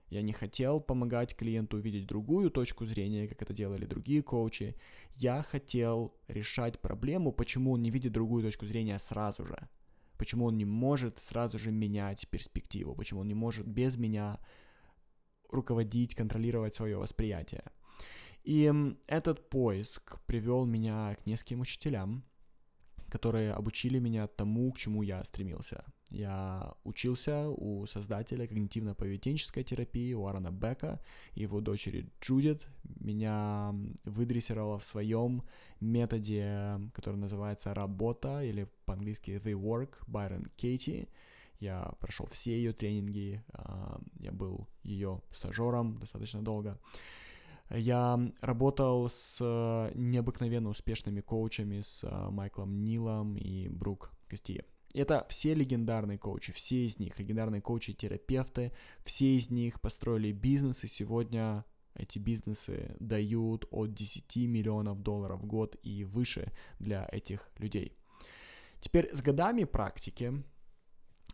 Я 0.09 0.23
не 0.23 0.33
хотел 0.33 0.81
помогать 0.81 1.35
клиенту 1.35 1.77
увидеть 1.77 2.07
другую 2.07 2.51
точку 2.51 2.87
зрения, 2.87 3.27
как 3.27 3.43
это 3.43 3.55
делали 3.55 3.87
другие 3.87 4.23
коучи. 4.23 4.77
Я 5.17 5.43
хотел 5.43 6.15
решать 6.29 6.81
проблему, 6.81 7.33
почему 7.33 7.73
он 7.73 7.83
не 7.83 7.91
видит 7.91 8.13
другую 8.13 8.45
точку 8.45 8.67
зрения 8.67 8.99
сразу 8.99 9.45
же. 9.45 9.69
Почему 10.19 10.45
он 10.45 10.57
не 10.57 10.65
может 10.65 11.19
сразу 11.19 11.59
же 11.59 11.73
менять 11.73 12.29
перспективу, 12.29 12.95
почему 12.95 13.21
он 13.21 13.29
не 13.29 13.35
может 13.35 13.67
без 13.67 13.97
меня 13.97 14.39
руководить, 15.51 16.15
контролировать 16.15 16.75
свое 16.75 16.97
восприятие. 16.97 17.65
И 18.45 18.73
этот 19.07 19.49
поиск 19.49 20.21
привел 20.27 20.67
меня 20.67 21.17
к 21.17 21.27
нескольким 21.27 21.63
учителям, 21.63 22.25
которые 23.09 23.53
обучили 23.53 23.99
меня 23.99 24.27
тому, 24.27 24.73
к 24.73 24.79
чему 24.79 25.03
я 25.03 25.25
стремился. 25.25 25.85
Я 26.15 26.75
учился 26.85 27.49
у 27.49 27.87
создателя 27.87 28.47
когнитивно-поведенческой 28.47 29.65
терапии 29.65 30.15
Уаррена 30.15 30.53
Бека 30.53 31.01
его 31.35 31.61
дочери 31.61 32.09
Джудит. 32.21 32.69
Меня 32.85 33.75
выдрессировало 34.05 34.79
в 34.79 34.85
своем 34.85 35.43
методе, 35.81 36.79
который 36.95 37.17
называется 37.17 37.75
«Работа» 37.75 38.45
или 38.45 38.69
по-английски 38.85 39.43
«The 39.45 39.61
Work» 39.61 40.05
Байрон 40.07 40.47
Кейти. 40.57 41.09
Я 41.59 41.93
прошел 41.99 42.29
все 42.31 42.57
ее 42.57 42.73
тренинги, 42.73 43.43
а, 43.53 44.01
я 44.21 44.31
был 44.31 44.69
ее 44.85 45.21
стажером 45.33 45.99
достаточно 45.99 46.43
долго. 46.43 46.79
Я 47.71 48.21
работал 48.41 49.11
с 49.11 49.91
необыкновенно 49.97 50.69
успешными 50.69 51.23
коучами, 51.23 51.81
с 51.81 52.05
а, 52.05 52.31
Майклом 52.31 52.85
Нилом 52.85 53.37
и 53.37 53.69
Брук 53.69 54.13
Костье. 54.29 54.65
Это 54.95 55.27
все 55.29 55.55
легендарные 55.55 56.19
коучи, 56.19 56.53
все 56.53 56.87
из 56.87 57.01
них, 57.01 57.19
легендарные 57.19 57.61
коучи-терапевты, 57.61 58.73
все 59.05 59.35
из 59.37 59.51
них 59.51 59.81
построили 59.81 60.31
бизнес, 60.31 60.85
и 60.85 60.87
сегодня 60.87 61.65
эти 61.95 62.19
бизнесы 62.19 62.97
дают 63.01 63.67
от 63.71 63.93
10 63.93 64.37
миллионов 64.37 65.03
долларов 65.03 65.41
в 65.41 65.47
год 65.47 65.77
и 65.83 66.05
выше 66.05 66.53
для 66.79 67.09
этих 67.11 67.49
людей. 67.59 67.97
Теперь 68.81 69.13
с 69.13 69.21
годами 69.21 69.65
практики 69.65 70.45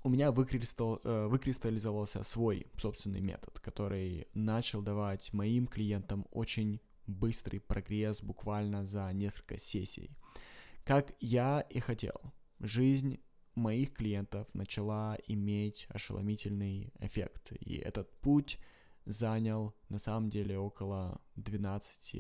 у 0.03 0.09
меня 0.09 0.29
э, 0.29 0.31
выкристаллизовался 0.31 2.23
свой 2.23 2.67
собственный 2.79 3.21
метод, 3.21 3.61
который 3.61 4.27
начал 4.33 4.81
давать 4.81 5.33
моим 5.35 5.67
клиентам 5.67 6.27
очень 6.31 6.81
быстрый 7.07 7.59
прогресс 7.59 8.23
буквально 8.23 8.87
за 8.87 9.13
несколько 9.13 9.59
сессий. 9.59 10.11
Как 10.85 11.13
я 11.21 11.61
и 11.69 11.81
хотел. 11.81 12.19
Жизнь 12.61 13.21
моих 13.55 13.93
клиентов 13.93 14.47
начала 14.55 15.19
иметь 15.27 15.87
ошеломительный 15.91 16.93
эффект. 17.01 17.53
И 17.61 17.77
этот 17.77 18.11
путь 18.21 18.59
занял 19.05 19.75
на 19.89 19.99
самом 19.99 20.31
деле 20.31 20.59
около 20.59 21.21
12 21.37 22.15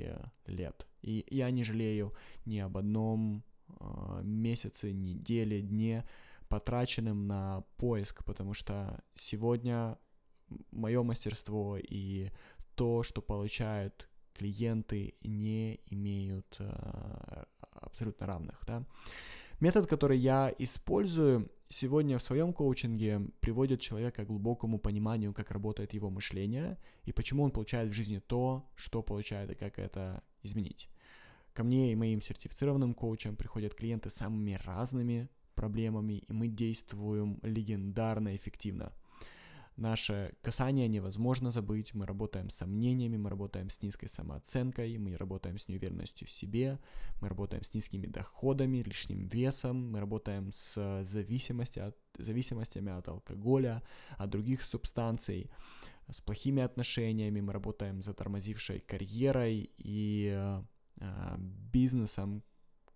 лет. 0.46 0.86
И 1.02 1.26
я 1.30 1.50
не 1.50 1.64
жалею 1.64 2.14
ни 2.44 2.58
об 2.58 2.76
одном 2.76 3.44
э, 3.68 4.20
месяце, 4.22 4.92
неделе, 4.92 5.62
дне, 5.62 6.04
потраченным 6.48 7.26
на 7.26 7.62
поиск, 7.76 8.24
потому 8.24 8.54
что 8.54 9.02
сегодня 9.14 9.98
мое 10.72 11.02
мастерство 11.02 11.78
и 11.78 12.30
то, 12.74 13.02
что 13.02 13.22
получают 13.22 14.08
клиенты, 14.34 15.14
не 15.22 15.80
имеют 15.86 16.56
э, 16.58 17.44
абсолютно 17.72 18.26
равных. 18.26 18.58
Да? 18.66 18.84
Метод, 19.60 19.86
который 19.86 20.16
я 20.16 20.54
использую 20.58 21.50
сегодня 21.68 22.16
в 22.16 22.22
своем 22.22 22.54
коучинге, 22.54 23.28
приводит 23.40 23.82
человека 23.82 24.24
к 24.24 24.26
глубокому 24.26 24.78
пониманию, 24.78 25.34
как 25.34 25.50
работает 25.50 25.92
его 25.92 26.08
мышление 26.08 26.78
и 27.04 27.12
почему 27.12 27.42
он 27.42 27.50
получает 27.50 27.90
в 27.90 27.92
жизни 27.92 28.20
то, 28.26 28.66
что 28.74 29.02
получает 29.02 29.50
и 29.50 29.54
как 29.54 29.78
это 29.78 30.22
изменить. 30.42 30.88
Ко 31.52 31.62
мне 31.62 31.92
и 31.92 31.96
моим 31.96 32.22
сертифицированным 32.22 32.94
коучам 32.94 33.36
приходят 33.36 33.74
клиенты 33.74 34.08
с 34.08 34.14
самыми 34.14 34.58
разными 34.64 35.28
проблемами, 35.54 36.24
и 36.26 36.32
мы 36.32 36.48
действуем 36.48 37.38
легендарно 37.42 38.34
эффективно. 38.34 38.94
Наше 39.76 40.34
касание 40.42 40.88
невозможно 40.88 41.50
забыть, 41.50 41.94
мы 41.94 42.06
работаем 42.06 42.50
с 42.50 42.56
сомнениями, 42.56 43.16
мы 43.16 43.30
работаем 43.30 43.70
с 43.70 43.82
низкой 43.82 44.08
самооценкой, 44.08 44.98
мы 44.98 45.16
работаем 45.16 45.58
с 45.58 45.68
неуверенностью 45.68 46.26
в 46.26 46.30
себе, 46.30 46.78
мы 47.20 47.28
работаем 47.28 47.62
с 47.62 47.72
низкими 47.72 48.06
доходами, 48.06 48.82
лишним 48.82 49.26
весом, 49.28 49.92
мы 49.92 50.00
работаем 50.00 50.52
с 50.52 51.02
зависимостью 51.04 51.88
от, 51.88 51.96
зависимостями 52.18 52.92
от 52.92 53.08
алкоголя, 53.08 53.82
от 54.18 54.30
других 54.30 54.62
субстанций, 54.62 55.50
с 56.10 56.20
плохими 56.20 56.62
отношениями, 56.62 57.40
мы 57.40 57.52
работаем 57.52 58.02
с 58.02 58.06
затормозившей 58.06 58.80
карьерой 58.80 59.70
и 59.78 60.62
э, 60.96 61.36
бизнесом, 61.72 62.42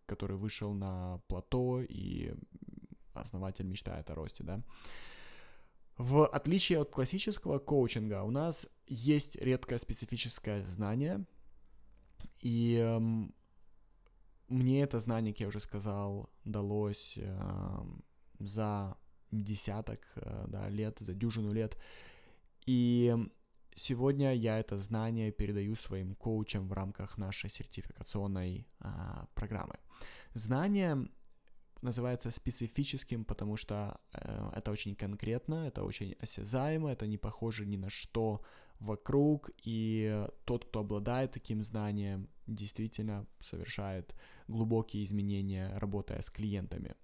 который 0.07 0.37
вышел 0.37 0.73
на 0.75 1.21
плато 1.29 1.83
и 1.83 2.35
основатель 3.15 3.67
мечтает 3.67 4.11
о 4.11 4.15
росте, 4.15 4.43
да. 4.45 4.63
В 5.97 6.27
отличие 6.27 6.81
от 6.81 6.91
классического 6.91 7.59
коучинга, 7.59 8.23
у 8.23 8.31
нас 8.31 8.67
есть 8.89 9.37
редкое 9.37 9.79
специфическое 9.79 10.65
знание, 10.65 11.25
и 12.41 12.81
э, 12.83 13.01
мне 14.49 14.83
это 14.83 15.01
знание, 15.01 15.33
как 15.33 15.41
я 15.41 15.49
уже 15.49 15.61
сказал, 15.61 16.31
далось 16.45 17.15
э, 17.17 17.81
за 18.39 18.97
десяток 19.31 20.01
э, 20.17 20.45
да, 20.49 20.69
лет, 20.69 20.99
за 21.01 21.15
дюжину 21.15 21.53
лет. 21.53 21.77
И 22.67 23.15
сегодня 23.75 24.35
я 24.35 24.59
это 24.59 24.79
знание 24.79 25.33
передаю 25.33 25.77
своим 25.77 26.15
коучам 26.15 26.69
в 26.69 26.73
рамках 26.73 27.19
нашей 27.19 27.51
сертификационной 27.51 28.67
э, 28.81 28.87
программы. 29.35 29.79
Знание 30.35 31.09
называется 31.85 32.31
специфическим, 32.31 33.25
потому 33.25 33.57
что 33.57 34.01
э, 34.13 34.51
это 34.57 34.73
очень 34.73 34.97
конкретно, 34.97 35.67
это 35.67 35.85
очень 35.85 36.15
осязаемо, 36.23 36.91
это 36.91 37.07
не 37.07 37.19
похоже 37.19 37.67
ни 37.67 37.77
на 37.77 37.91
что 37.91 38.41
вокруг, 38.81 39.51
и 39.67 40.27
тот, 40.45 40.65
кто 40.65 40.81
обладает 40.81 41.33
таким 41.33 41.63
знанием, 41.63 42.29
действительно 42.47 43.27
совершает 43.41 44.15
глубокие 44.49 45.05
изменения, 45.05 45.79
работая 45.79 46.21
с 46.21 46.31
клиентами. 46.31 46.95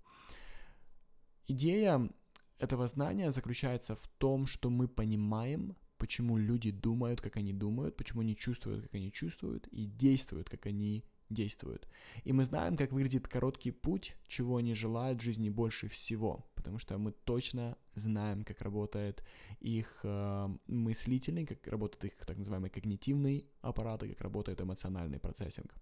Идея 1.46 2.10
этого 2.58 2.88
знания 2.88 3.32
заключается 3.32 3.94
в 3.94 4.08
том, 4.18 4.46
что 4.46 4.70
мы 4.70 4.88
понимаем, 4.88 5.76
почему 5.96 6.38
люди 6.38 6.70
думают, 6.70 7.20
как 7.20 7.36
они 7.36 7.52
думают, 7.52 7.96
почему 7.96 8.20
они 8.20 8.36
чувствуют, 8.36 8.82
как 8.82 8.94
они 8.94 9.10
чувствуют, 9.12 9.66
и 9.68 9.86
действуют, 9.86 10.48
как 10.48 10.66
они 10.66 11.04
действуют. 11.30 11.88
И 12.24 12.32
мы 12.32 12.44
знаем, 12.44 12.76
как 12.76 12.92
выглядит 12.92 13.28
короткий 13.28 13.70
путь, 13.70 14.14
чего 14.26 14.56
они 14.56 14.74
желают 14.74 15.20
в 15.20 15.24
жизни 15.24 15.48
больше 15.48 15.88
всего, 15.88 16.50
потому 16.54 16.78
что 16.78 16.98
мы 16.98 17.12
точно 17.12 17.76
знаем, 17.94 18.44
как 18.44 18.60
работает 18.62 19.24
их 19.60 20.00
э, 20.02 20.48
мыслительный, 20.66 21.46
как 21.46 21.66
работает 21.66 22.04
их 22.04 22.26
так 22.26 22.36
называемый 22.36 22.70
когнитивный 22.70 23.46
аппарат, 23.62 24.02
и 24.02 24.08
как 24.08 24.20
работает 24.20 24.60
эмоциональный 24.60 25.18
процессинг. 25.18 25.74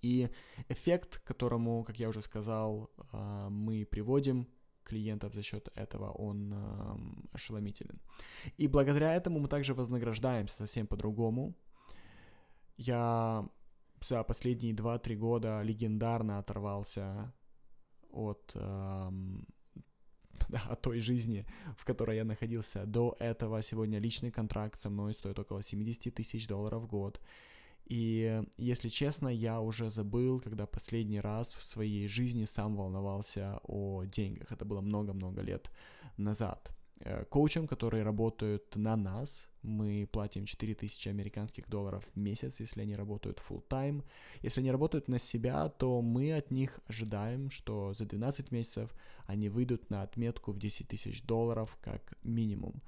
И 0.00 0.28
эффект, 0.68 1.20
которому, 1.24 1.84
как 1.84 1.98
я 1.98 2.08
уже 2.08 2.22
сказал, 2.22 2.90
э, 3.12 3.48
мы 3.50 3.86
приводим 3.86 4.46
клиентов 4.84 5.34
за 5.34 5.42
счет 5.42 5.68
этого, 5.76 6.10
он 6.10 6.52
э, 6.52 6.56
ошеломителен. 7.32 8.00
И 8.56 8.68
благодаря 8.68 9.14
этому 9.14 9.38
мы 9.38 9.48
также 9.48 9.74
вознаграждаемся 9.74 10.56
совсем 10.56 10.86
по-другому. 10.86 11.54
Я 12.76 13.48
за 14.04 14.24
последние 14.24 14.74
2-3 14.74 15.14
года 15.16 15.62
легендарно 15.62 16.38
оторвался 16.38 17.32
от, 18.10 18.52
эм, 18.54 19.46
от 20.70 20.82
той 20.82 21.00
жизни, 21.00 21.44
в 21.76 21.84
которой 21.84 22.16
я 22.16 22.24
находился 22.24 22.86
до 22.86 23.16
этого. 23.18 23.62
Сегодня 23.62 23.98
личный 23.98 24.30
контракт 24.30 24.80
со 24.80 24.90
мной 24.90 25.14
стоит 25.14 25.38
около 25.38 25.62
70 25.62 26.14
тысяч 26.14 26.46
долларов 26.46 26.82
в 26.82 26.86
год. 26.86 27.20
И, 27.86 28.42
если 28.58 28.88
честно, 28.90 29.28
я 29.28 29.60
уже 29.60 29.90
забыл, 29.90 30.40
когда 30.40 30.66
последний 30.66 31.20
раз 31.20 31.52
в 31.52 31.62
своей 31.62 32.06
жизни 32.06 32.44
сам 32.44 32.76
волновался 32.76 33.60
о 33.62 34.04
деньгах. 34.04 34.52
Это 34.52 34.64
было 34.64 34.82
много-много 34.82 35.40
лет 35.40 35.70
назад. 36.18 36.70
Э, 37.00 37.24
коучам, 37.24 37.66
которые 37.66 38.02
работают 38.02 38.74
на 38.76 38.96
нас, 38.96 39.48
мы 39.62 40.08
платим 40.10 40.44
4000 40.44 41.08
американских 41.08 41.68
долларов 41.68 42.04
в 42.14 42.18
месяц, 42.18 42.60
если 42.60 42.82
они 42.82 42.96
работают 42.96 43.38
full 43.38 43.62
time. 43.68 44.02
Если 44.42 44.60
они 44.60 44.72
работают 44.72 45.08
на 45.08 45.18
себя, 45.18 45.68
то 45.68 46.02
мы 46.02 46.32
от 46.32 46.50
них 46.50 46.80
ожидаем, 46.88 47.50
что 47.50 47.94
за 47.94 48.04
12 48.04 48.50
месяцев 48.50 48.92
они 49.26 49.48
выйдут 49.48 49.90
на 49.90 50.02
отметку 50.02 50.52
в 50.52 50.58
10 50.58 50.88
тысяч 50.88 51.22
долларов 51.22 51.78
как 51.80 52.14
минимум. 52.24 52.82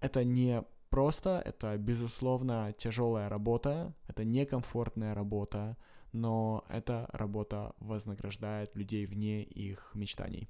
Это 0.00 0.24
не 0.24 0.62
просто, 0.90 1.42
это 1.44 1.76
безусловно 1.78 2.74
тяжелая 2.76 3.28
работа, 3.28 3.94
это 4.08 4.24
некомфортная 4.24 5.14
работа, 5.14 5.76
но 6.12 6.64
эта 6.68 7.08
работа 7.12 7.72
вознаграждает 7.78 8.76
людей 8.76 9.06
вне 9.06 9.42
их 9.42 9.90
мечтаний. 9.94 10.48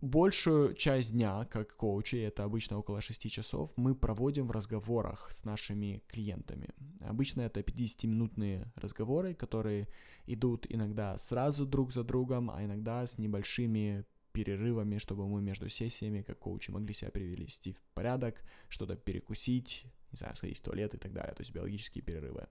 Большую 0.00 0.72
часть 0.74 1.12
дня, 1.12 1.44
как 1.44 1.76
коучи, 1.76 2.16
это 2.16 2.44
обычно 2.44 2.78
около 2.78 3.02
6 3.02 3.30
часов, 3.30 3.70
мы 3.76 3.94
проводим 3.94 4.46
в 4.46 4.50
разговорах 4.50 5.30
с 5.30 5.44
нашими 5.44 6.02
клиентами. 6.08 6.70
Обычно 7.00 7.42
это 7.42 7.60
50-минутные 7.60 8.72
разговоры, 8.76 9.34
которые 9.34 9.88
идут 10.26 10.64
иногда 10.70 11.18
сразу 11.18 11.66
друг 11.66 11.92
за 11.92 12.02
другом, 12.02 12.50
а 12.50 12.64
иногда 12.64 13.06
с 13.06 13.18
небольшими 13.18 14.06
перерывами, 14.32 14.96
чтобы 14.96 15.28
мы 15.28 15.42
между 15.42 15.68
сессиями, 15.68 16.22
как 16.22 16.38
коучи, 16.38 16.70
могли 16.70 16.94
себя 16.94 17.10
привести 17.10 17.74
в 17.74 17.80
порядок, 17.92 18.42
что-то 18.70 18.96
перекусить, 18.96 19.84
не 20.12 20.16
знаю, 20.16 20.34
сходить 20.34 20.60
в 20.60 20.62
туалет 20.62 20.94
и 20.94 20.98
так 20.98 21.12
далее, 21.12 21.34
то 21.34 21.42
есть 21.42 21.52
биологические 21.52 22.02
перерывы. 22.02 22.48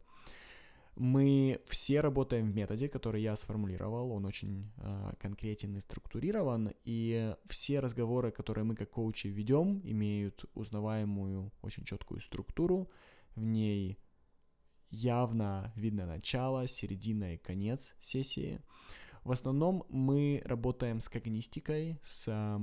Мы 0.99 1.61
все 1.65 2.01
работаем 2.01 2.51
в 2.51 2.55
методе, 2.55 2.89
который 2.89 3.21
я 3.21 3.37
сформулировал, 3.37 4.11
он 4.11 4.25
очень 4.25 4.69
э, 4.75 5.13
конкретен 5.17 5.77
и 5.77 5.79
структурирован, 5.79 6.73
и 6.83 7.33
все 7.45 7.79
разговоры, 7.79 8.31
которые 8.31 8.65
мы 8.65 8.75
как 8.75 8.89
коучи 8.89 9.27
ведем, 9.27 9.79
имеют 9.85 10.43
узнаваемую, 10.55 11.53
очень 11.61 11.85
четкую 11.85 12.19
структуру, 12.19 12.91
в 13.37 13.45
ней 13.45 13.97
явно 14.89 15.71
видно 15.77 16.05
начало, 16.05 16.67
середина 16.67 17.35
и 17.35 17.37
конец 17.37 17.95
сессии. 18.01 18.59
В 19.23 19.31
основном 19.31 19.85
мы 19.87 20.41
работаем 20.43 20.99
с 20.99 21.07
когнистикой, 21.07 21.97
с 22.03 22.25
э, 22.27 22.57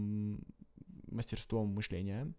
мастерством 1.06 1.68
мышления, 1.68 2.34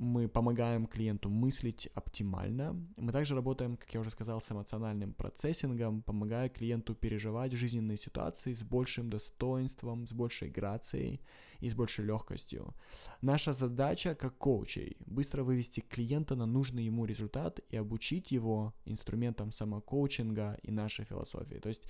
мы 0.00 0.28
помогаем 0.28 0.86
клиенту 0.86 1.28
мыслить 1.28 1.86
оптимально. 1.94 2.74
Мы 2.96 3.12
также 3.12 3.34
работаем, 3.34 3.76
как 3.76 3.92
я 3.92 4.00
уже 4.00 4.10
сказал, 4.10 4.40
с 4.40 4.50
эмоциональным 4.50 5.12
процессингом, 5.12 6.00
помогая 6.00 6.48
клиенту 6.48 6.94
переживать 6.94 7.52
жизненные 7.52 7.98
ситуации 7.98 8.54
с 8.54 8.62
большим 8.62 9.10
достоинством, 9.10 10.06
с 10.06 10.14
большей 10.14 10.48
грацией 10.48 11.20
и 11.58 11.68
с 11.68 11.74
большей 11.74 12.06
легкостью. 12.06 12.74
Наша 13.20 13.52
задача 13.52 14.14
как 14.14 14.38
коучей— 14.38 14.96
быстро 15.06 15.44
вывести 15.44 15.80
клиента 15.80 16.34
на 16.34 16.46
нужный 16.46 16.84
ему 16.84 17.04
результат 17.04 17.60
и 17.68 17.76
обучить 17.76 18.30
его 18.32 18.72
инструментам 18.86 19.52
самокоучинга 19.52 20.58
и 20.62 20.70
нашей 20.70 21.04
философии. 21.04 21.56
То 21.56 21.68
есть 21.68 21.84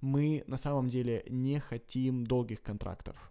мы 0.00 0.44
на 0.46 0.56
самом 0.56 0.88
деле 0.88 1.26
не 1.28 1.60
хотим 1.60 2.24
долгих 2.24 2.62
контрактов. 2.62 3.30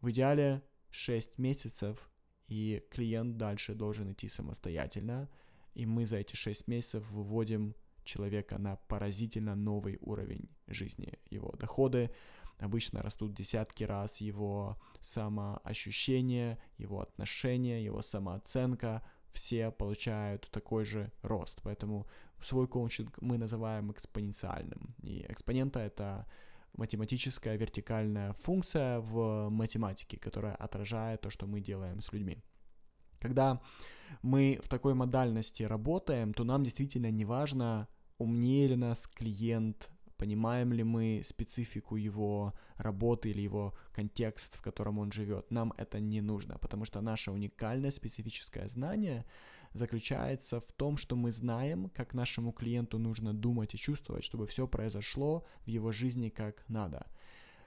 В 0.00 0.10
идеале 0.10 0.62
6 0.90 1.36
месяцев— 1.36 2.08
и 2.48 2.82
клиент 2.90 3.36
дальше 3.36 3.74
должен 3.74 4.12
идти 4.12 4.28
самостоятельно, 4.28 5.28
и 5.74 5.86
мы 5.86 6.06
за 6.06 6.16
эти 6.16 6.36
6 6.36 6.68
месяцев 6.68 7.08
выводим 7.10 7.74
человека 8.04 8.58
на 8.58 8.76
поразительно 8.76 9.54
новый 9.54 9.98
уровень 10.00 10.48
жизни. 10.66 11.18
Его 11.30 11.52
доходы 11.52 12.10
обычно 12.58 13.02
растут 13.02 13.34
десятки 13.34 13.84
раз, 13.84 14.20
его 14.20 14.76
самоощущение, 15.00 16.58
его 16.78 17.00
отношения, 17.00 17.84
его 17.84 18.02
самооценка, 18.02 19.02
все 19.32 19.70
получают 19.70 20.50
такой 20.50 20.84
же 20.84 21.10
рост. 21.22 21.60
Поэтому 21.62 22.06
свой 22.42 22.68
коучинг 22.68 23.20
мы 23.22 23.38
называем 23.38 23.90
экспоненциальным. 23.90 24.94
И 25.02 25.24
экспонента— 25.28 25.80
это 25.80 26.26
математическая 26.74 27.56
вертикальная 27.56 28.32
функция 28.34 29.00
в 29.00 29.48
математике, 29.50 30.18
которая 30.18 30.54
отражает 30.54 31.20
то, 31.20 31.30
что 31.30 31.46
мы 31.46 31.60
делаем 31.60 32.00
с 32.00 32.12
людьми. 32.12 32.42
Когда 33.20 33.60
мы 34.22 34.58
в 34.62 34.68
такой 34.68 34.94
модальности 34.94 35.62
работаем, 35.62 36.34
то 36.34 36.44
нам 36.44 36.64
действительно 36.64 37.10
не 37.10 37.24
важно, 37.24 37.88
умнее 38.18 38.68
ли 38.68 38.76
нас 38.76 39.06
клиент, 39.06 39.90
понимаем 40.16 40.72
ли 40.72 40.84
мы 40.84 41.22
специфику 41.24 41.96
его 41.96 42.54
работы 42.76 43.30
или 43.30 43.42
его 43.42 43.74
контекст, 43.92 44.56
в 44.56 44.62
котором 44.62 44.98
он 44.98 45.12
живет. 45.12 45.50
Нам 45.50 45.72
это 45.76 46.00
не 46.00 46.20
нужно, 46.20 46.58
потому 46.58 46.84
что 46.84 47.00
наше 47.00 47.30
уникальное 47.30 47.90
специфическое 47.90 48.68
знание 48.68 49.24
заключается 49.74 50.60
в 50.60 50.72
том, 50.72 50.96
что 50.96 51.16
мы 51.16 51.32
знаем, 51.32 51.90
как 51.90 52.14
нашему 52.14 52.52
клиенту 52.52 52.98
нужно 52.98 53.32
думать 53.32 53.74
и 53.74 53.78
чувствовать, 53.78 54.24
чтобы 54.24 54.46
все 54.46 54.66
произошло 54.66 55.44
в 55.64 55.68
его 55.68 55.92
жизни 55.92 56.28
как 56.28 56.64
надо. 56.68 57.06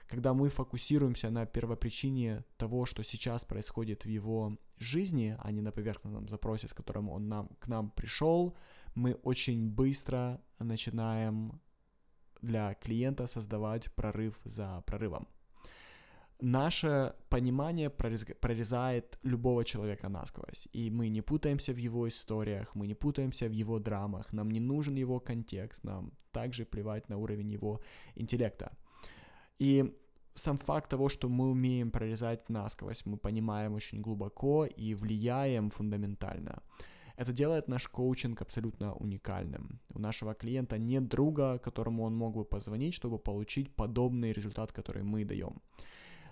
Когда 0.08 0.34
мы 0.34 0.48
фокусируемся 0.48 1.30
на 1.30 1.46
первопричине 1.46 2.44
того, 2.56 2.86
что 2.86 3.02
сейчас 3.02 3.44
происходит 3.44 4.04
в 4.04 4.08
его 4.08 4.56
жизни, 4.78 5.36
а 5.42 5.50
не 5.50 5.62
на 5.62 5.72
поверхностном 5.72 6.28
запросе, 6.28 6.68
с 6.68 6.74
которым 6.74 7.08
он 7.08 7.28
нам, 7.28 7.48
к 7.58 7.66
нам 7.66 7.90
пришел, 7.90 8.56
мы 8.94 9.14
очень 9.14 9.68
быстро 9.68 10.40
начинаем 10.60 11.60
для 12.40 12.74
клиента 12.74 13.26
создавать 13.26 13.92
прорыв 13.94 14.38
за 14.44 14.82
прорывом 14.86 15.26
наше 16.40 17.14
понимание 17.28 17.90
прорезает 17.90 19.18
любого 19.22 19.64
человека 19.64 20.08
насквозь, 20.08 20.68
и 20.72 20.90
мы 20.90 21.08
не 21.08 21.22
путаемся 21.22 21.72
в 21.72 21.78
его 21.78 22.06
историях, 22.06 22.74
мы 22.74 22.86
не 22.86 22.94
путаемся 22.94 23.48
в 23.48 23.52
его 23.52 23.78
драмах, 23.78 24.32
нам 24.32 24.50
не 24.50 24.60
нужен 24.60 24.96
его 24.96 25.20
контекст, 25.20 25.84
нам 25.84 26.12
также 26.32 26.64
плевать 26.64 27.08
на 27.08 27.16
уровень 27.16 27.52
его 27.52 27.80
интеллекта. 28.16 28.70
И 29.58 29.94
сам 30.34 30.58
факт 30.58 30.90
того, 30.90 31.08
что 31.08 31.28
мы 31.28 31.50
умеем 31.50 31.90
прорезать 31.90 32.50
насквозь, 32.50 33.06
мы 33.06 33.16
понимаем 33.16 33.74
очень 33.74 34.02
глубоко 34.02 34.66
и 34.66 34.94
влияем 34.94 35.70
фундаментально. 35.70 36.62
Это 37.16 37.32
делает 37.32 37.68
наш 37.68 37.88
коучинг 37.88 38.42
абсолютно 38.42 38.94
уникальным. 38.94 39.80
У 39.94 39.98
нашего 39.98 40.34
клиента 40.34 40.76
нет 40.78 41.08
друга, 41.08 41.58
которому 41.58 42.04
он 42.04 42.14
мог 42.14 42.34
бы 42.34 42.44
позвонить, 42.44 42.94
чтобы 42.94 43.18
получить 43.18 43.74
подобный 43.74 44.32
результат, 44.32 44.72
который 44.72 45.02
мы 45.02 45.24
даем. 45.24 45.62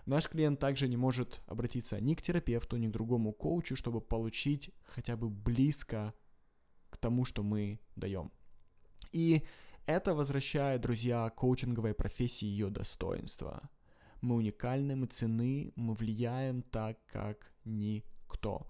Наш 0.06 0.28
клиент 0.28 0.60
также 0.60 0.88
не 0.88 0.96
может 0.96 1.40
обратиться 1.46 2.00
ни 2.00 2.14
к 2.14 2.22
терапевту, 2.22 2.76
ни 2.76 2.88
к 2.88 2.92
другому 2.92 3.32
коучу, 3.32 3.74
чтобы 3.74 4.00
получить 4.00 4.70
хотя 4.84 5.16
бы 5.16 5.30
близко 5.30 6.12
к 6.90 6.98
тому, 6.98 7.24
что 7.24 7.42
мы 7.42 7.80
даем. 7.96 8.30
И 9.12 9.42
это 9.86 10.14
возвращает, 10.14 10.82
друзья, 10.82 11.30
коучинговой 11.30 11.94
профессии 11.94 12.46
ее 12.46 12.70
достоинства. 12.70 13.70
Мы 14.20 14.36
уникальны, 14.36 14.96
мы 14.96 15.06
цены, 15.06 15.72
мы 15.76 15.94
влияем 15.94 16.62
так, 16.62 16.98
как 17.06 17.52
никто. 17.64 18.66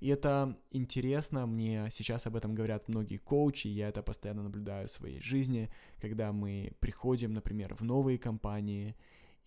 И 0.00 0.08
это 0.08 0.58
интересно, 0.70 1.46
мне 1.46 1.88
сейчас 1.90 2.26
об 2.26 2.36
этом 2.36 2.54
говорят 2.54 2.88
многие 2.88 3.16
коучи, 3.18 3.68
я 3.68 3.88
это 3.88 4.02
постоянно 4.02 4.42
наблюдаю 4.42 4.88
в 4.88 4.90
своей 4.90 5.20
жизни, 5.20 5.70
когда 6.00 6.32
мы 6.32 6.72
приходим, 6.80 7.32
например, 7.32 7.74
в 7.74 7.82
новые 7.82 8.18
компании, 8.18 8.96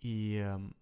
и 0.02 0.44
эм, 0.44 0.76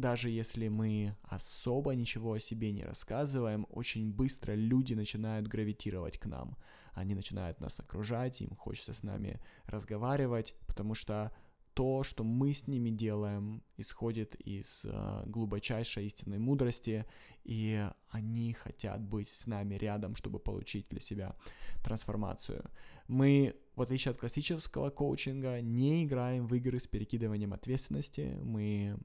даже 0.00 0.30
если 0.30 0.68
мы 0.68 1.16
особо 1.22 1.94
ничего 1.94 2.32
о 2.32 2.38
себе 2.38 2.72
не 2.72 2.84
рассказываем, 2.84 3.66
очень 3.70 4.12
быстро 4.12 4.54
люди 4.54 4.94
начинают 4.94 5.46
гравитировать 5.46 6.18
к 6.18 6.26
нам. 6.26 6.56
Они 6.92 7.14
начинают 7.14 7.60
нас 7.60 7.78
окружать, 7.78 8.40
им 8.40 8.56
хочется 8.56 8.92
с 8.92 9.02
нами 9.02 9.40
разговаривать, 9.66 10.54
потому 10.66 10.94
что 10.94 11.30
то, 11.74 12.02
что 12.02 12.24
мы 12.24 12.52
с 12.52 12.66
ними 12.66 12.90
делаем, 12.90 13.62
исходит 13.76 14.34
из 14.34 14.82
э, 14.84 15.22
глубочайшей 15.26 16.04
истинной 16.06 16.38
мудрости, 16.38 17.06
и 17.44 17.88
они 18.10 18.52
хотят 18.52 19.00
быть 19.00 19.28
с 19.28 19.46
нами 19.46 19.76
рядом, 19.76 20.16
чтобы 20.16 20.40
получить 20.40 20.88
для 20.88 21.00
себя 21.00 21.36
трансформацию. 21.82 22.70
Мы, 23.08 23.56
в 23.76 23.82
отличие 23.82 24.10
от 24.10 24.18
классического 24.18 24.90
коучинга, 24.90 25.60
не 25.60 26.04
играем 26.04 26.46
в 26.46 26.54
игры 26.54 26.78
с 26.80 26.86
перекидыванием 26.86 27.52
ответственности, 27.52 28.36
мы 28.42 28.98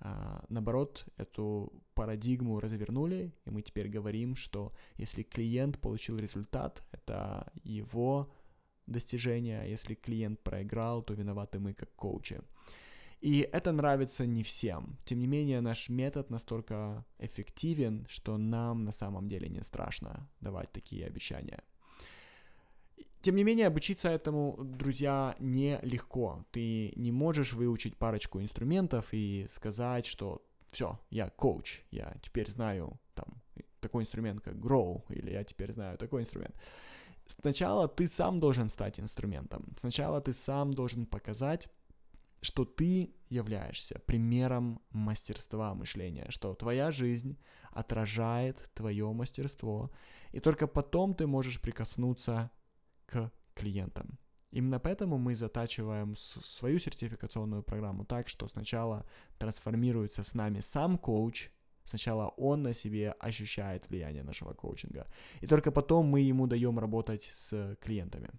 а, 0.00 0.44
наоборот, 0.48 1.06
эту 1.16 1.72
парадигму 1.94 2.60
развернули, 2.60 3.32
и 3.46 3.50
мы 3.50 3.62
теперь 3.62 3.88
говорим, 3.88 4.36
что 4.36 4.72
если 4.96 5.22
клиент 5.22 5.78
получил 5.78 6.18
результат, 6.18 6.82
это 6.92 7.52
его 7.64 8.32
достижение, 8.86 9.60
а 9.60 9.64
если 9.64 9.94
клиент 9.94 10.40
проиграл, 10.42 11.02
то 11.02 11.14
виноваты 11.14 11.58
мы 11.58 11.74
как 11.74 11.94
коучи. 11.94 12.40
И 13.24 13.48
это 13.52 13.72
нравится 13.72 14.26
не 14.26 14.42
всем. 14.42 14.98
Тем 15.04 15.18
не 15.18 15.26
менее, 15.26 15.62
наш 15.62 15.88
метод 15.88 16.30
настолько 16.30 17.06
эффективен, 17.18 18.06
что 18.08 18.36
нам 18.36 18.84
на 18.84 18.92
самом 18.92 19.28
деле 19.28 19.48
не 19.48 19.62
страшно 19.62 20.28
давать 20.40 20.72
такие 20.72 21.06
обещания. 21.06 21.62
Тем 23.24 23.36
не 23.36 23.44
менее, 23.44 23.68
обучиться 23.68 24.10
этому, 24.10 24.54
друзья, 24.62 25.34
нелегко. 25.38 26.44
Ты 26.50 26.92
не 26.94 27.10
можешь 27.10 27.54
выучить 27.54 27.96
парочку 27.96 28.38
инструментов 28.38 29.06
и 29.12 29.46
сказать, 29.48 30.04
что 30.04 30.42
все, 30.70 31.00
я 31.08 31.30
коуч, 31.30 31.80
я 31.90 32.14
теперь 32.22 32.50
знаю 32.50 33.00
там 33.14 33.40
такой 33.80 34.02
инструмент, 34.02 34.42
как 34.42 34.56
Grow, 34.56 35.04
или 35.08 35.30
я 35.30 35.42
теперь 35.42 35.72
знаю 35.72 35.96
такой 35.96 36.20
инструмент. 36.20 36.54
Сначала 37.26 37.88
ты 37.88 38.08
сам 38.08 38.40
должен 38.40 38.68
стать 38.68 39.00
инструментом. 39.00 39.72
Сначала 39.78 40.20
ты 40.20 40.34
сам 40.34 40.74
должен 40.74 41.06
показать, 41.06 41.70
что 42.42 42.66
ты 42.66 43.14
являешься 43.30 44.02
примером 44.04 44.82
мастерства 44.90 45.74
мышления, 45.74 46.26
что 46.28 46.54
твоя 46.54 46.92
жизнь 46.92 47.38
отражает 47.70 48.68
твое 48.74 49.10
мастерство, 49.12 49.90
и 50.32 50.40
только 50.40 50.66
потом 50.66 51.14
ты 51.14 51.26
можешь 51.26 51.58
прикоснуться 51.58 52.50
к 53.06 53.30
клиентам. 53.54 54.18
Именно 54.54 54.78
поэтому 54.78 55.18
мы 55.18 55.34
затачиваем 55.34 56.14
свою 56.16 56.78
сертификационную 56.78 57.62
программу 57.62 58.04
так, 58.04 58.28
что 58.28 58.46
сначала 58.48 59.04
трансформируется 59.38 60.22
с 60.22 60.34
нами 60.34 60.60
сам 60.60 60.96
коуч, 60.96 61.50
сначала 61.82 62.28
он 62.36 62.62
на 62.62 62.72
себе 62.72 63.14
ощущает 63.18 63.90
влияние 63.90 64.22
нашего 64.22 64.54
коучинга, 64.54 65.06
и 65.40 65.46
только 65.46 65.72
потом 65.72 66.06
мы 66.06 66.20
ему 66.20 66.46
даем 66.46 66.78
работать 66.78 67.28
с 67.32 67.76
клиентами. 67.80 68.30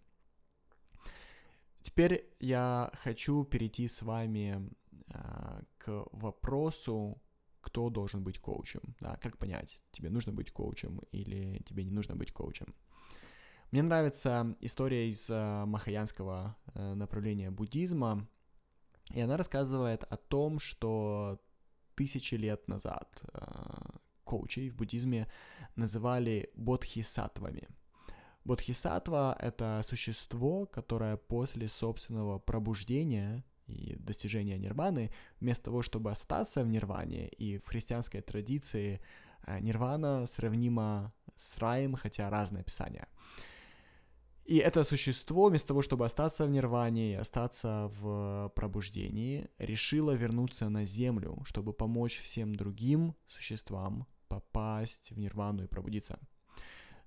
Теперь 1.82 2.26
я 2.40 2.92
хочу 3.04 3.44
перейти 3.44 3.88
с 3.88 4.02
вами 4.02 4.70
э, 5.08 5.62
к 5.78 6.08
вопросу, 6.14 7.22
кто 7.62 7.90
должен 7.90 8.24
быть 8.24 8.40
коучем, 8.40 8.96
да, 9.02 9.18
как 9.18 9.38
понять, 9.38 9.82
тебе 9.92 10.10
нужно 10.10 10.32
быть 10.32 10.52
коучем 10.52 11.02
или 11.12 11.62
тебе 11.66 11.84
не 11.84 11.92
нужно 11.92 12.16
быть 12.16 12.32
коучем. 12.32 12.74
Мне 13.76 13.84
нравится 13.84 14.56
история 14.62 15.10
из 15.10 15.30
э, 15.30 15.66
махаянского 15.66 16.56
э, 16.76 16.94
направления 16.94 17.52
буддизма, 17.52 18.26
и 19.14 19.20
она 19.20 19.36
рассказывает 19.36 20.06
о 20.06 20.16
том, 20.16 20.60
что 20.60 21.42
тысячи 21.94 22.36
лет 22.36 22.70
назад 22.70 23.22
э, 23.34 23.42
коучей 24.24 24.70
в 24.70 24.78
буддизме 24.78 25.28
называли 25.76 26.50
бодхисаттвами. 26.56 27.68
Бодхисаттва— 28.46 29.38
это 29.42 29.82
существо, 29.84 30.68
которое 30.68 31.18
после 31.18 31.68
собственного 31.68 32.40
пробуждения 32.40 33.44
и 33.68 33.98
достижения 34.00 34.58
нирваны, 34.58 35.12
вместо 35.42 35.66
того, 35.66 35.82
чтобы 35.82 36.12
остаться 36.12 36.64
в 36.64 36.70
нирване, 36.70 37.28
и 37.28 37.58
в 37.58 37.68
христианской 37.68 38.22
традиции 38.22 39.02
нирвана 39.60 40.28
сравнима 40.28 41.14
с 41.36 41.58
раем, 41.58 41.96
хотя 41.96 42.30
разное 42.30 42.62
описание— 42.62 43.10
и 44.46 44.58
это 44.58 44.84
существо, 44.84 45.48
вместо 45.50 45.70
того, 45.70 45.82
чтобы 45.82 46.06
остаться 46.06 46.46
в 46.46 46.50
нирване 46.52 47.14
и 47.14 47.16
остаться 47.16 47.92
в 48.00 48.52
пробуждении, 48.56 49.50
решило 49.58 50.12
вернуться 50.12 50.70
на 50.70 50.86
Землю, 50.86 51.42
чтобы 51.46 51.74
помочь 51.74 52.20
всем 52.20 52.56
другим 52.56 53.16
существам 53.28 54.08
попасть 54.28 55.12
в 55.12 55.18
нирвану 55.18 55.64
и 55.64 55.68
пробудиться. 55.68 56.20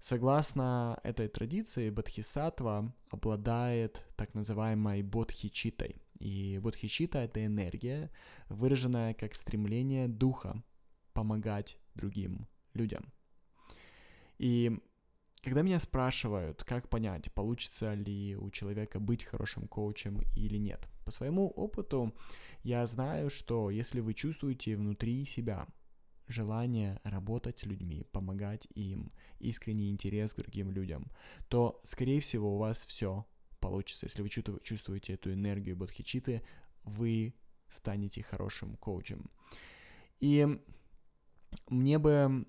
Согласно 0.00 0.98
этой 1.04 1.28
традиции, 1.28 1.90
Бодхисаттва 1.90 2.92
обладает 3.10 4.04
так 4.16 4.34
называемой 4.34 5.02
бодхичитой. 5.02 5.96
И 6.18 6.58
бодхичита— 6.58 7.18
это 7.20 7.44
энергия, 7.44 8.10
выраженная 8.48 9.14
как 9.14 9.34
стремление 9.34 10.08
духа 10.08 10.62
помогать 11.12 11.78
другим 11.94 12.48
людям. 12.74 13.12
И 14.38 14.78
когда 15.42 15.62
меня 15.62 15.78
спрашивают, 15.78 16.64
как 16.64 16.88
понять, 16.88 17.32
получится 17.32 17.94
ли 17.94 18.36
у 18.36 18.50
человека 18.50 18.98
быть 19.00 19.24
хорошим 19.24 19.68
коучем 19.68 20.22
или 20.34 20.56
нет, 20.56 20.88
по 21.04 21.10
своему 21.10 21.48
опыту 21.48 22.14
я 22.62 22.86
знаю, 22.86 23.30
что 23.30 23.70
если 23.70 24.00
вы 24.00 24.14
чувствуете 24.14 24.76
внутри 24.76 25.24
себя 25.24 25.66
желание 26.26 27.00
работать 27.04 27.58
с 27.58 27.64
людьми, 27.64 28.04
помогать 28.12 28.68
им, 28.74 29.12
искренний 29.38 29.90
интерес 29.90 30.34
к 30.34 30.38
другим 30.38 30.70
людям, 30.70 31.10
то, 31.48 31.80
скорее 31.84 32.20
всего, 32.20 32.54
у 32.54 32.58
вас 32.58 32.84
все 32.84 33.26
получится. 33.60 34.06
Если 34.06 34.22
вы 34.22 34.28
чувствуете 34.28 35.14
эту 35.14 35.32
энергию 35.32 35.76
бодхичиты, 35.76 36.42
вы 36.84 37.34
станете 37.68 38.22
хорошим 38.22 38.76
коучем. 38.76 39.30
И 40.20 40.60
мне 41.68 41.98
бы 41.98 42.46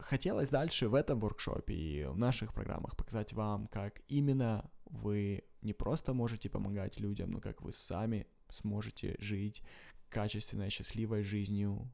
хотелось 0.00 0.48
дальше 0.48 0.88
в 0.88 0.94
этом 0.94 1.20
воркшопе 1.20 1.74
и 1.74 2.04
в 2.04 2.16
наших 2.18 2.52
программах 2.54 2.96
показать 2.96 3.32
вам, 3.32 3.66
как 3.68 4.00
именно 4.08 4.70
вы 4.86 5.44
не 5.62 5.72
просто 5.72 6.14
можете 6.14 6.48
помогать 6.48 6.98
людям, 6.98 7.30
но 7.30 7.40
как 7.40 7.62
вы 7.62 7.72
сами 7.72 8.26
сможете 8.48 9.16
жить 9.18 9.62
качественной, 10.08 10.70
счастливой 10.70 11.22
жизнью, 11.22 11.90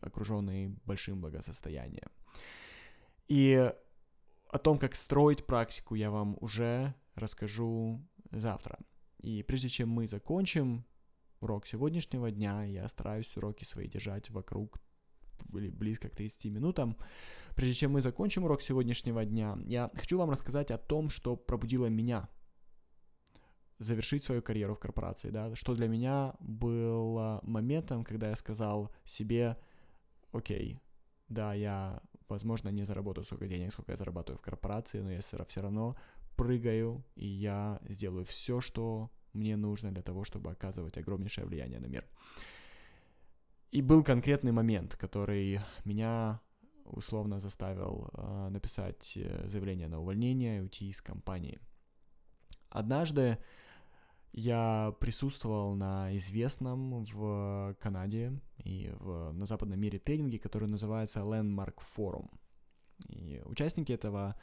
окруженной 0.00 0.68
большим 0.84 1.20
благосостоянием. 1.20 2.10
И 3.28 3.72
о 4.50 4.58
том, 4.58 4.78
как 4.78 4.94
строить 4.94 5.46
практику, 5.46 5.94
я 5.94 6.10
вам 6.10 6.36
уже 6.40 6.94
расскажу 7.14 8.00
завтра. 8.30 8.78
И 9.18 9.42
прежде 9.42 9.68
чем 9.68 9.88
мы 9.88 10.06
закончим 10.06 10.84
урок 11.40 11.66
сегодняшнего 11.66 12.30
дня, 12.30 12.64
я 12.64 12.88
стараюсь 12.88 13.36
уроки 13.36 13.64
свои 13.64 13.88
держать 13.88 14.30
вокруг 14.30 14.80
или 15.52 15.70
близко 15.70 16.08
к 16.08 16.14
30 16.14 16.46
минутам. 16.52 16.96
Прежде 17.54 17.74
чем 17.74 17.92
мы 17.92 18.02
закончим 18.02 18.44
урок 18.44 18.62
сегодняшнего 18.62 19.24
дня, 19.24 19.58
я 19.66 19.90
хочу 19.94 20.18
вам 20.18 20.30
рассказать 20.30 20.70
о 20.70 20.78
том, 20.78 21.10
что 21.10 21.36
пробудило 21.36 21.86
меня 21.86 22.28
завершить 23.78 24.24
свою 24.24 24.42
карьеру 24.42 24.74
в 24.74 24.78
корпорации, 24.78 25.30
да, 25.30 25.54
что 25.54 25.74
для 25.74 25.88
меня 25.88 26.34
было 26.40 27.40
моментом, 27.42 28.04
когда 28.04 28.30
я 28.30 28.36
сказал 28.36 28.92
себе, 29.04 29.56
окей, 30.32 30.78
да, 31.28 31.54
я, 31.54 32.00
возможно, 32.28 32.70
не 32.70 32.84
заработаю 32.84 33.24
столько 33.24 33.46
денег, 33.46 33.72
сколько 33.72 33.92
я 33.92 33.96
зарабатываю 33.96 34.38
в 34.38 34.42
корпорации, 34.42 35.00
но 35.00 35.10
я 35.10 35.20
все 35.20 35.60
равно 35.60 35.94
прыгаю, 36.36 37.04
и 37.16 37.26
я 37.26 37.80
сделаю 37.88 38.24
все, 38.24 38.60
что 38.60 39.10
мне 39.32 39.56
нужно 39.56 39.90
для 39.90 40.02
того, 40.02 40.24
чтобы 40.24 40.50
оказывать 40.50 40.96
огромнейшее 40.96 41.46
влияние 41.46 41.80
на 41.80 41.86
мир. 41.86 42.04
И 43.74 43.82
был 43.82 44.04
конкретный 44.04 44.52
момент, 44.52 44.94
который 44.94 45.60
меня 45.84 46.40
условно 46.84 47.40
заставил 47.40 48.08
э, 48.12 48.48
написать 48.50 49.14
э, 49.16 49.48
заявление 49.48 49.88
на 49.88 49.98
увольнение 49.98 50.58
и 50.58 50.60
уйти 50.60 50.88
из 50.88 51.02
компании. 51.02 51.58
Однажды 52.68 53.36
я 54.32 54.94
присутствовал 55.00 55.74
на 55.74 56.16
известном 56.16 57.04
в 57.06 57.74
Канаде 57.80 58.40
и 58.62 58.92
в, 59.00 59.32
на 59.32 59.44
западном 59.44 59.80
мире 59.80 59.98
тренинге, 59.98 60.38
который 60.38 60.68
называется 60.68 61.18
Landmark 61.22 61.78
Forum. 61.96 62.30
И 63.08 63.42
участники 63.44 63.90
этого 63.90 64.36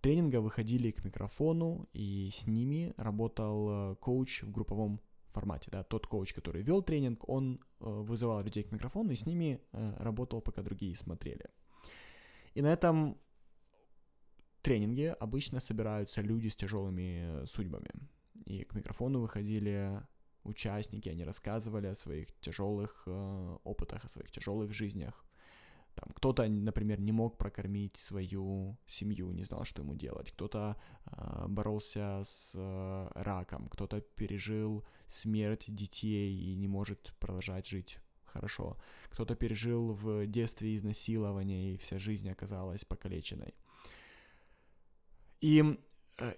тренинга 0.00 0.40
выходили 0.40 0.90
к 0.90 1.04
микрофону, 1.04 1.86
и 1.92 2.30
с 2.32 2.46
ними 2.46 2.94
работал 2.96 3.92
э, 3.92 3.96
коуч 3.96 4.42
в 4.42 4.50
групповом 4.50 5.02
формате, 5.30 5.70
да, 5.72 5.82
тот 5.82 6.06
коуч, 6.06 6.32
который 6.32 6.62
вел 6.62 6.82
тренинг, 6.82 7.28
он 7.28 7.60
э, 7.80 7.84
вызывал 7.84 8.42
людей 8.42 8.62
к 8.62 8.72
микрофону 8.72 9.10
и 9.10 9.16
с 9.16 9.26
ними 9.26 9.60
э, 9.72 9.96
работал, 9.98 10.40
пока 10.40 10.62
другие 10.62 10.94
смотрели. 10.94 11.50
И 12.54 12.62
на 12.62 12.72
этом 12.72 13.16
тренинге 14.62 15.12
обычно 15.12 15.60
собираются 15.60 16.22
люди 16.22 16.48
с 16.48 16.56
тяжелыми 16.56 17.44
судьбами. 17.46 17.90
И 18.46 18.64
к 18.64 18.74
микрофону 18.74 19.20
выходили 19.20 20.02
участники, 20.44 21.08
они 21.08 21.24
рассказывали 21.24 21.88
о 21.88 21.94
своих 21.94 22.28
тяжелых 22.40 23.02
э, 23.06 23.56
опытах, 23.64 24.04
о 24.04 24.08
своих 24.08 24.30
тяжелых 24.30 24.72
жизнях. 24.72 25.24
Там, 25.94 26.12
кто-то, 26.14 26.48
например, 26.48 27.00
не 27.00 27.12
мог 27.12 27.36
прокормить 27.36 27.96
свою 27.96 28.78
семью, 28.86 29.32
не 29.32 29.44
знал, 29.44 29.64
что 29.64 29.82
ему 29.82 29.94
делать. 29.94 30.30
Кто-то 30.32 30.76
э, 31.06 31.46
боролся 31.48 32.22
с 32.24 32.52
э, 32.54 33.08
раком, 33.14 33.68
кто-то 33.68 34.00
пережил 34.00 34.84
смерть 35.06 35.66
детей 35.68 36.34
и 36.34 36.54
не 36.54 36.68
может 36.68 37.12
продолжать 37.18 37.66
жить 37.66 37.98
хорошо. 38.24 38.76
Кто-то 39.10 39.34
пережил 39.34 39.92
в 39.92 40.26
детстве 40.26 40.76
изнасилование, 40.76 41.74
и 41.74 41.76
вся 41.76 41.98
жизнь 41.98 42.30
оказалась 42.30 42.84
покалеченной. 42.84 43.54
И 45.40 45.78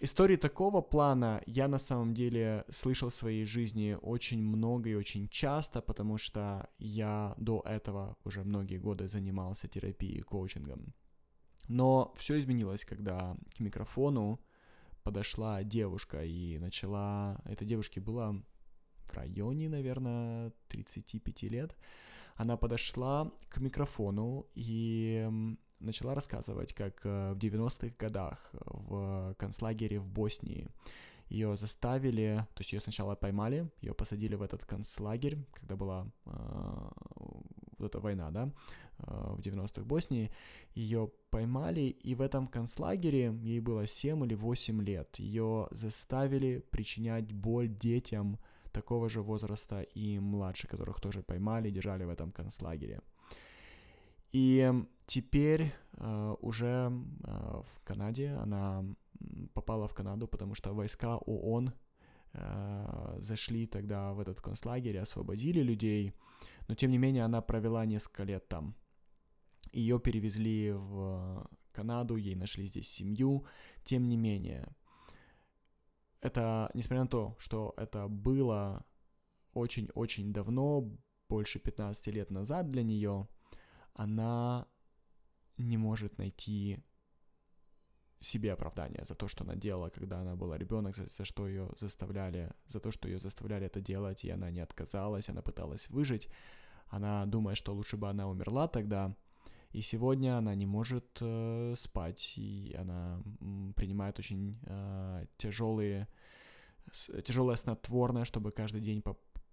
истории 0.00 0.36
такого 0.36 0.80
плана 0.80 1.42
я 1.46 1.68
на 1.68 1.78
самом 1.78 2.14
деле 2.14 2.64
слышал 2.70 3.08
в 3.08 3.14
своей 3.14 3.44
жизни 3.44 3.98
очень 4.02 4.42
много 4.42 4.90
и 4.90 4.94
очень 4.94 5.28
часто, 5.28 5.80
потому 5.80 6.18
что 6.18 6.68
я 6.78 7.34
до 7.36 7.62
этого 7.64 8.16
уже 8.24 8.44
многие 8.44 8.78
годы 8.78 9.08
занимался 9.08 9.68
терапией 9.68 10.18
и 10.18 10.22
коучингом. 10.22 10.94
Но 11.68 12.12
все 12.16 12.38
изменилось, 12.38 12.84
когда 12.84 13.36
к 13.56 13.60
микрофону 13.60 14.40
подошла 15.02 15.62
девушка 15.64 16.24
и 16.24 16.58
начала... 16.58 17.40
Этой 17.44 17.66
девушке 17.66 18.00
было 18.00 18.42
в 19.04 19.14
районе, 19.14 19.68
наверное, 19.68 20.52
35 20.68 21.42
лет. 21.44 21.76
Она 22.36 22.56
подошла 22.56 23.30
к 23.48 23.58
микрофону 23.58 24.46
и 24.54 25.28
начала 25.82 26.14
рассказывать, 26.14 26.72
как 26.72 27.00
э, 27.04 27.32
в 27.32 27.38
90-х 27.38 27.94
годах 27.98 28.50
в 28.52 29.34
концлагере 29.38 29.98
в 29.98 30.08
Боснии 30.08 30.68
ее 31.32 31.56
заставили, 31.56 32.46
то 32.54 32.60
есть 32.60 32.72
ее 32.72 32.80
сначала 32.80 33.16
поймали, 33.16 33.70
ее 33.80 33.94
посадили 33.94 34.34
в 34.34 34.42
этот 34.42 34.64
концлагерь, 34.66 35.38
когда 35.52 35.76
была 35.76 36.06
э, 36.26 36.90
вот 37.78 37.86
эта 37.86 38.00
война, 38.00 38.30
да, 38.30 38.52
э, 38.98 39.34
в 39.34 39.40
90-х 39.40 39.82
Боснии, 39.82 40.30
ее 40.74 41.10
поймали, 41.30 41.80
и 41.80 42.14
в 42.14 42.20
этом 42.20 42.46
концлагере 42.46 43.32
ей 43.42 43.60
было 43.60 43.86
7 43.86 44.24
или 44.26 44.34
8 44.34 44.82
лет, 44.82 45.18
ее 45.18 45.68
заставили 45.70 46.58
причинять 46.70 47.32
боль 47.32 47.68
детям 47.68 48.38
такого 48.72 49.08
же 49.08 49.22
возраста 49.22 49.82
и 49.94 50.18
младше, 50.18 50.68
которых 50.68 51.00
тоже 51.00 51.22
поймали 51.22 51.70
держали 51.70 52.04
в 52.04 52.10
этом 52.10 52.30
концлагере. 52.30 53.00
И 54.32 54.72
теперь 55.06 55.74
э, 55.98 56.34
уже 56.40 56.90
э, 57.24 57.62
в 57.62 57.82
Канаде 57.84 58.30
она 58.30 58.84
попала 59.52 59.86
в 59.86 59.94
Канаду, 59.94 60.26
потому 60.26 60.54
что 60.54 60.74
войска 60.74 61.18
ООН 61.18 61.72
э, 62.32 63.16
зашли 63.20 63.66
тогда 63.66 64.14
в 64.14 64.20
этот 64.20 64.40
концлагерь, 64.40 64.98
освободили 64.98 65.60
людей, 65.60 66.14
но 66.68 66.74
тем 66.74 66.90
не 66.90 66.98
менее 66.98 67.24
она 67.24 67.42
провела 67.42 67.84
несколько 67.84 68.24
лет 68.24 68.48
там. 68.48 68.74
Ее 69.72 70.00
перевезли 70.00 70.72
в 70.72 71.48
Канаду, 71.72 72.16
ей 72.16 72.34
нашли 72.34 72.66
здесь 72.66 72.88
семью, 72.88 73.46
тем 73.84 74.08
не 74.08 74.16
менее. 74.16 74.74
Это, 76.20 76.70
несмотря 76.74 77.02
на 77.02 77.08
то, 77.08 77.36
что 77.38 77.74
это 77.76 78.08
было 78.08 78.84
очень-очень 79.54 80.32
давно, 80.32 80.90
больше 81.28 81.58
15 81.58 82.06
лет 82.08 82.30
назад 82.30 82.70
для 82.70 82.82
нее, 82.82 83.28
она 83.94 84.66
не 85.58 85.76
может 85.76 86.18
найти 86.18 86.82
себе 88.20 88.52
оправдание 88.52 89.04
за 89.04 89.14
то, 89.14 89.28
что 89.28 89.44
она 89.44 89.54
делала, 89.54 89.90
когда 89.90 90.20
она 90.20 90.36
была 90.36 90.56
ребенок, 90.56 90.96
за, 90.96 91.06
за 91.06 91.24
что 91.24 91.48
ее 91.48 91.70
заставляли, 91.78 92.52
за 92.66 92.80
то, 92.80 92.90
что 92.90 93.08
ее 93.08 93.18
заставляли 93.18 93.66
это 93.66 93.80
делать, 93.80 94.24
и 94.24 94.30
она 94.30 94.50
не 94.50 94.60
отказалась, 94.60 95.28
она 95.28 95.42
пыталась 95.42 95.88
выжить. 95.90 96.28
Она 96.86 97.26
думает, 97.26 97.58
что 97.58 97.74
лучше 97.74 97.96
бы 97.96 98.08
она 98.08 98.28
умерла 98.28 98.68
тогда. 98.68 99.16
И 99.70 99.80
сегодня 99.80 100.36
она 100.36 100.54
не 100.54 100.66
может 100.66 101.18
э, 101.20 101.74
спать, 101.76 102.34
и 102.36 102.76
она 102.78 103.22
принимает 103.74 104.18
очень 104.18 104.58
э, 104.66 105.26
тяжелые, 105.38 106.08
тяжелое 107.24 107.56
снотворное, 107.56 108.24
чтобы 108.24 108.52
каждый 108.52 108.82
день 108.82 109.02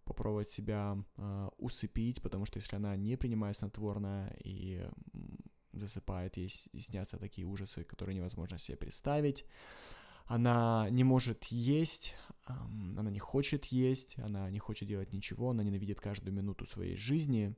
попробовать 0.10 0.50
себя 0.50 0.98
э, 1.17 1.50
усыпить, 1.58 2.22
потому 2.22 2.45
что 2.45 2.58
если 2.58 2.76
она 2.76 2.95
не 2.98 3.15
принимает 3.15 3.56
снотворное 3.56 4.36
и 4.43 4.89
засыпает, 5.72 6.38
ей 6.38 6.50
снятся 6.50 7.17
такие 7.17 7.45
ужасы, 7.48 7.84
которые 7.84 8.15
невозможно 8.15 8.58
себе 8.58 8.78
представить. 8.78 9.45
Она 10.26 10.88
не 10.91 11.04
может 11.04 11.45
есть, 11.45 12.15
она 12.98 13.12
не 13.12 13.19
хочет 13.19 13.65
есть, 13.65 14.17
она 14.19 14.50
не 14.52 14.60
хочет 14.60 14.88
делать 14.88 15.13
ничего, 15.13 15.50
она 15.50 15.63
ненавидит 15.63 16.00
каждую 16.00 16.34
минуту 16.34 16.65
своей 16.65 16.98
жизни. 16.98 17.56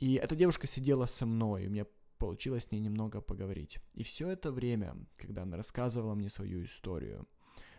И 0.00 0.14
эта 0.14 0.36
девушка 0.36 0.66
сидела 0.66 1.06
со 1.06 1.26
мной, 1.26 1.64
и 1.64 1.68
мне 1.68 1.86
получилось 2.18 2.64
с 2.64 2.72
ней 2.72 2.80
немного 2.80 3.20
поговорить. 3.20 3.78
И 3.94 4.02
все 4.02 4.28
это 4.28 4.52
время, 4.52 4.96
когда 5.16 5.42
она 5.42 5.56
рассказывала 5.56 6.14
мне 6.14 6.28
свою 6.28 6.64
историю, 6.64 7.26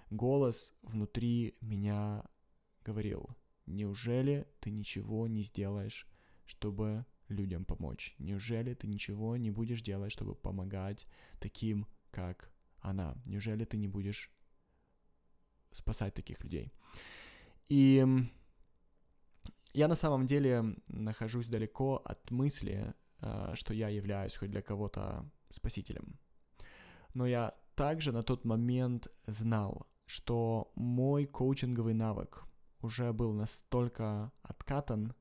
голос 0.09 0.73
внутри 0.81 1.55
меня 1.61 2.23
говорил, 2.85 3.29
неужели 3.67 4.47
ты 4.59 4.71
ничего 4.71 5.27
не 5.27 5.43
сделаешь, 5.43 6.07
чтобы 6.45 7.05
людям 7.27 7.65
помочь? 7.65 8.15
Неужели 8.17 8.73
ты 8.73 8.87
ничего 8.87 9.37
не 9.37 9.51
будешь 9.51 9.81
делать, 9.81 10.11
чтобы 10.11 10.35
помогать 10.35 11.07
таким, 11.39 11.85
как 12.11 12.51
она? 12.79 13.15
Неужели 13.25 13.65
ты 13.65 13.77
не 13.77 13.87
будешь 13.87 14.31
спасать 15.71 16.13
таких 16.13 16.43
людей? 16.43 16.71
И 17.67 18.05
я 19.73 19.87
на 19.87 19.95
самом 19.95 20.25
деле 20.25 20.75
нахожусь 20.87 21.47
далеко 21.47 22.01
от 22.05 22.31
мысли, 22.31 22.93
а, 23.19 23.53
что 23.55 23.73
я 23.73 23.89
являюсь 23.89 24.35
хоть 24.35 24.49
для 24.49 24.61
кого-то 24.61 25.29
спасителем. 25.51 26.19
Но 27.13 27.27
я 27.27 27.53
также 27.75 28.11
на 28.11 28.23
тот 28.23 28.45
момент 28.45 29.07
знал, 29.27 29.87
что 30.05 30.71
мой 30.75 31.25
коучинговый 31.25 31.93
навык 31.93 32.43
уже 32.81 33.13
был 33.13 33.33
настолько 33.33 34.31
откатан, 34.41 35.13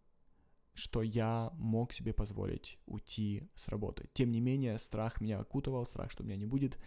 что 0.75 1.03
я 1.03 1.51
мог 1.55 1.93
себе 1.93 2.13
позволить 2.13 2.79
уйти 2.87 3.49
с 3.55 3.69
работы. 3.69 4.09
Тем 4.13 4.31
не 4.31 4.41
менее, 4.41 4.79
страх 4.79 5.21
меня 5.21 5.41
окутывал, 5.41 5.87
страх, 5.87 6.11
что 6.11 6.23
у 6.23 6.27
меня 6.27 6.37
не 6.37 6.47
будет 6.47 6.79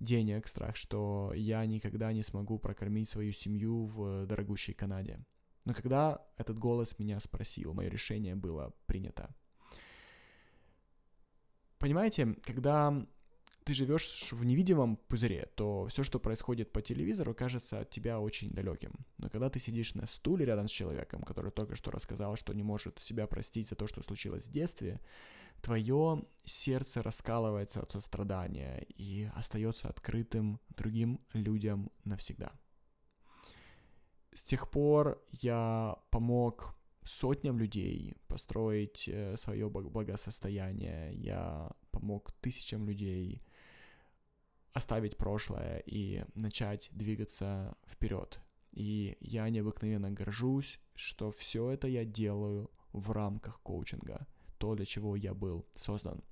денег, 0.00 0.48
страх, 0.48 0.76
что 0.76 1.32
я 1.34 1.64
никогда 1.66 2.12
не 2.12 2.22
смогу 2.22 2.58
прокормить 2.58 3.08
свою 3.08 3.32
семью 3.32 3.86
в 3.86 4.26
дорогущей 4.26 4.74
Канаде. 4.74 5.24
Но 5.64 5.74
когда 5.74 6.26
этот 6.36 6.58
голос 6.58 6.98
меня 6.98 7.20
спросил, 7.20 7.74
мое 7.74 7.88
решение 7.88 8.34
было 8.34 8.74
принято. 8.86 9.34
Понимаете, 11.78 12.34
когда 12.44 13.06
ты 13.64 13.74
живешь 13.74 14.28
в 14.32 14.44
невидимом 14.44 14.96
пузыре, 14.96 15.48
то 15.54 15.86
все, 15.86 16.02
что 16.02 16.18
происходит 16.18 16.72
по 16.72 16.82
телевизору, 16.82 17.34
кажется 17.34 17.80
от 17.80 17.90
тебя 17.90 18.20
очень 18.20 18.50
далеким. 18.50 18.92
Но 19.18 19.28
когда 19.28 19.50
ты 19.50 19.58
сидишь 19.60 19.94
на 19.94 20.06
стуле 20.06 20.44
рядом 20.44 20.68
с 20.68 20.70
человеком, 20.70 21.22
который 21.22 21.50
только 21.50 21.76
что 21.76 21.90
рассказал, 21.90 22.36
что 22.36 22.52
не 22.52 22.62
может 22.62 22.98
себя 23.00 23.26
простить 23.26 23.68
за 23.68 23.76
то, 23.76 23.86
что 23.86 24.02
случилось 24.02 24.46
в 24.46 24.50
детстве, 24.50 25.00
твое 25.62 26.24
сердце 26.44 27.02
раскалывается 27.02 27.80
от 27.80 27.92
сострадания 27.92 28.86
и 28.96 29.30
остается 29.34 29.88
открытым 29.88 30.60
другим 30.70 31.20
людям 31.32 31.90
навсегда. 32.04 32.52
С 34.32 34.42
тех 34.42 34.70
пор 34.70 35.22
я 35.32 35.96
помог 36.10 36.74
сотням 37.02 37.58
людей 37.58 38.14
построить 38.26 39.08
э, 39.08 39.36
свое 39.36 39.68
благосостояние. 39.68 41.12
Я 41.14 41.70
помог 41.90 42.32
тысячам 42.40 42.86
людей 42.86 43.42
оставить 44.72 45.16
прошлое 45.16 45.82
и 45.86 46.24
начать 46.34 46.88
двигаться 46.92 47.76
вперед. 47.86 48.40
И 48.72 49.16
я 49.20 49.48
необыкновенно 49.48 50.10
горжусь, 50.10 50.78
что 50.94 51.30
все 51.30 51.70
это 51.70 51.88
я 51.88 52.04
делаю 52.04 52.70
в 52.92 53.10
рамках 53.10 53.60
коучинга, 53.62 54.26
то, 54.58 54.74
для 54.74 54.86
чего 54.86 55.16
я 55.16 55.34
был 55.34 55.66
создан. 55.74 56.22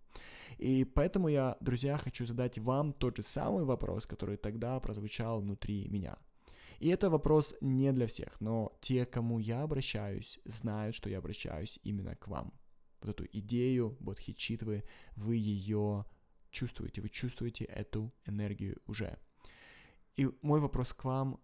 И 0.56 0.84
поэтому 0.84 1.28
я, 1.28 1.56
друзья, 1.60 1.98
хочу 1.98 2.26
задать 2.26 2.58
вам 2.58 2.92
тот 2.92 3.16
же 3.16 3.22
самый 3.22 3.64
вопрос, 3.64 4.06
который 4.06 4.36
тогда 4.36 4.78
прозвучал 4.80 5.40
внутри 5.40 5.88
меня. 5.88 6.16
И 6.78 6.88
это 6.88 7.10
вопрос 7.10 7.54
не 7.60 7.92
для 7.92 8.06
всех, 8.06 8.40
но 8.40 8.76
те, 8.80 9.04
кому 9.04 9.40
я 9.40 9.62
обращаюсь, 9.62 10.38
знают, 10.44 10.94
что 10.94 11.10
я 11.10 11.18
обращаюсь 11.18 11.80
именно 11.82 12.14
к 12.14 12.28
вам. 12.28 12.52
Вот 13.00 13.10
эту 13.10 13.26
идею 13.32 13.96
бодхичитвы, 14.00 14.84
вы 15.16 15.36
ее 15.36 16.04
чувствуете, 16.50 17.00
вы 17.00 17.08
чувствуете 17.08 17.64
эту 17.64 18.12
энергию 18.26 18.80
уже. 18.86 19.18
И 20.16 20.28
мой 20.42 20.60
вопрос 20.60 20.92
к 20.92 21.04
вам, 21.04 21.40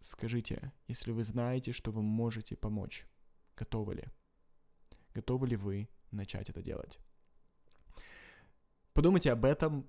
скажите, 0.00 0.72
если 0.86 1.12
вы 1.12 1.24
знаете, 1.24 1.72
что 1.72 1.90
вы 1.90 2.02
можете 2.02 2.56
помочь, 2.56 3.06
готовы 3.56 3.94
ли? 3.94 4.04
Готовы 5.14 5.48
ли 5.48 5.56
вы 5.56 5.88
начать 6.10 6.50
это 6.50 6.62
делать? 6.62 6.98
Подумайте 8.92 9.32
об 9.32 9.44
этом 9.44 9.88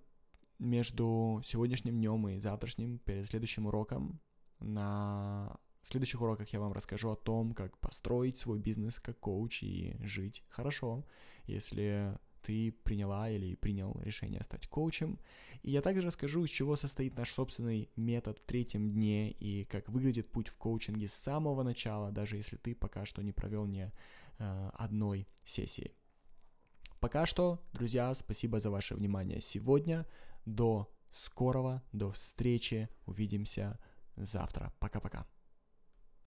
между 0.60 1.42
сегодняшним 1.44 1.96
днем 1.96 2.28
и 2.30 2.40
завтрашним, 2.40 3.00
перед 3.00 3.28
следующим 3.28 3.66
уроком. 3.66 4.22
На 4.60 5.58
следующих 5.82 6.22
уроках 6.22 6.50
я 6.50 6.60
вам 6.60 6.74
расскажу 6.74 7.10
о 7.10 7.16
том, 7.16 7.54
как 7.54 7.78
построить 7.80 8.38
свой 8.38 8.60
бизнес 8.60 9.00
как 9.00 9.20
коуч 9.20 9.64
и 9.64 9.98
жить 10.02 10.44
хорошо, 10.50 11.06
если 11.46 12.18
ты 12.42 12.72
приняла 12.72 13.30
или 13.30 13.56
принял 13.56 14.00
решение 14.04 14.42
стать 14.44 14.68
коучем. 14.68 15.20
И 15.62 15.72
я 15.72 15.82
также 15.82 16.02
расскажу, 16.06 16.44
из 16.44 16.50
чего 16.50 16.76
состоит 16.76 17.16
наш 17.16 17.34
собственный 17.34 17.90
метод 17.96 18.40
в 18.40 18.46
третьем 18.46 18.92
дне 18.92 19.32
и 19.32 19.66
как 19.66 19.90
выглядит 19.90 20.32
путь 20.32 20.48
в 20.48 20.58
коучинге 20.58 21.08
с 21.08 21.14
самого 21.14 21.64
начала, 21.64 22.12
даже 22.12 22.38
если 22.38 22.58
ты 22.58 22.76
пока 22.76 23.06
что 23.06 23.22
не 23.22 23.32
провел 23.32 23.66
ни 23.66 23.92
э, 24.40 24.70
одной 24.74 25.28
сессии. 25.46 25.92
Пока 27.00 27.26
что, 27.26 27.62
друзья, 27.74 28.14
спасибо 28.14 28.60
за 28.60 28.70
ваше 28.70 28.96
внимание 28.96 29.40
сегодня. 29.42 30.06
До 30.46 30.92
скорого, 31.12 31.82
до 31.94 32.12
встречи, 32.12 32.90
увидимся 33.06 33.80
завтра. 34.18 34.74
Пока-пока. 34.80 35.39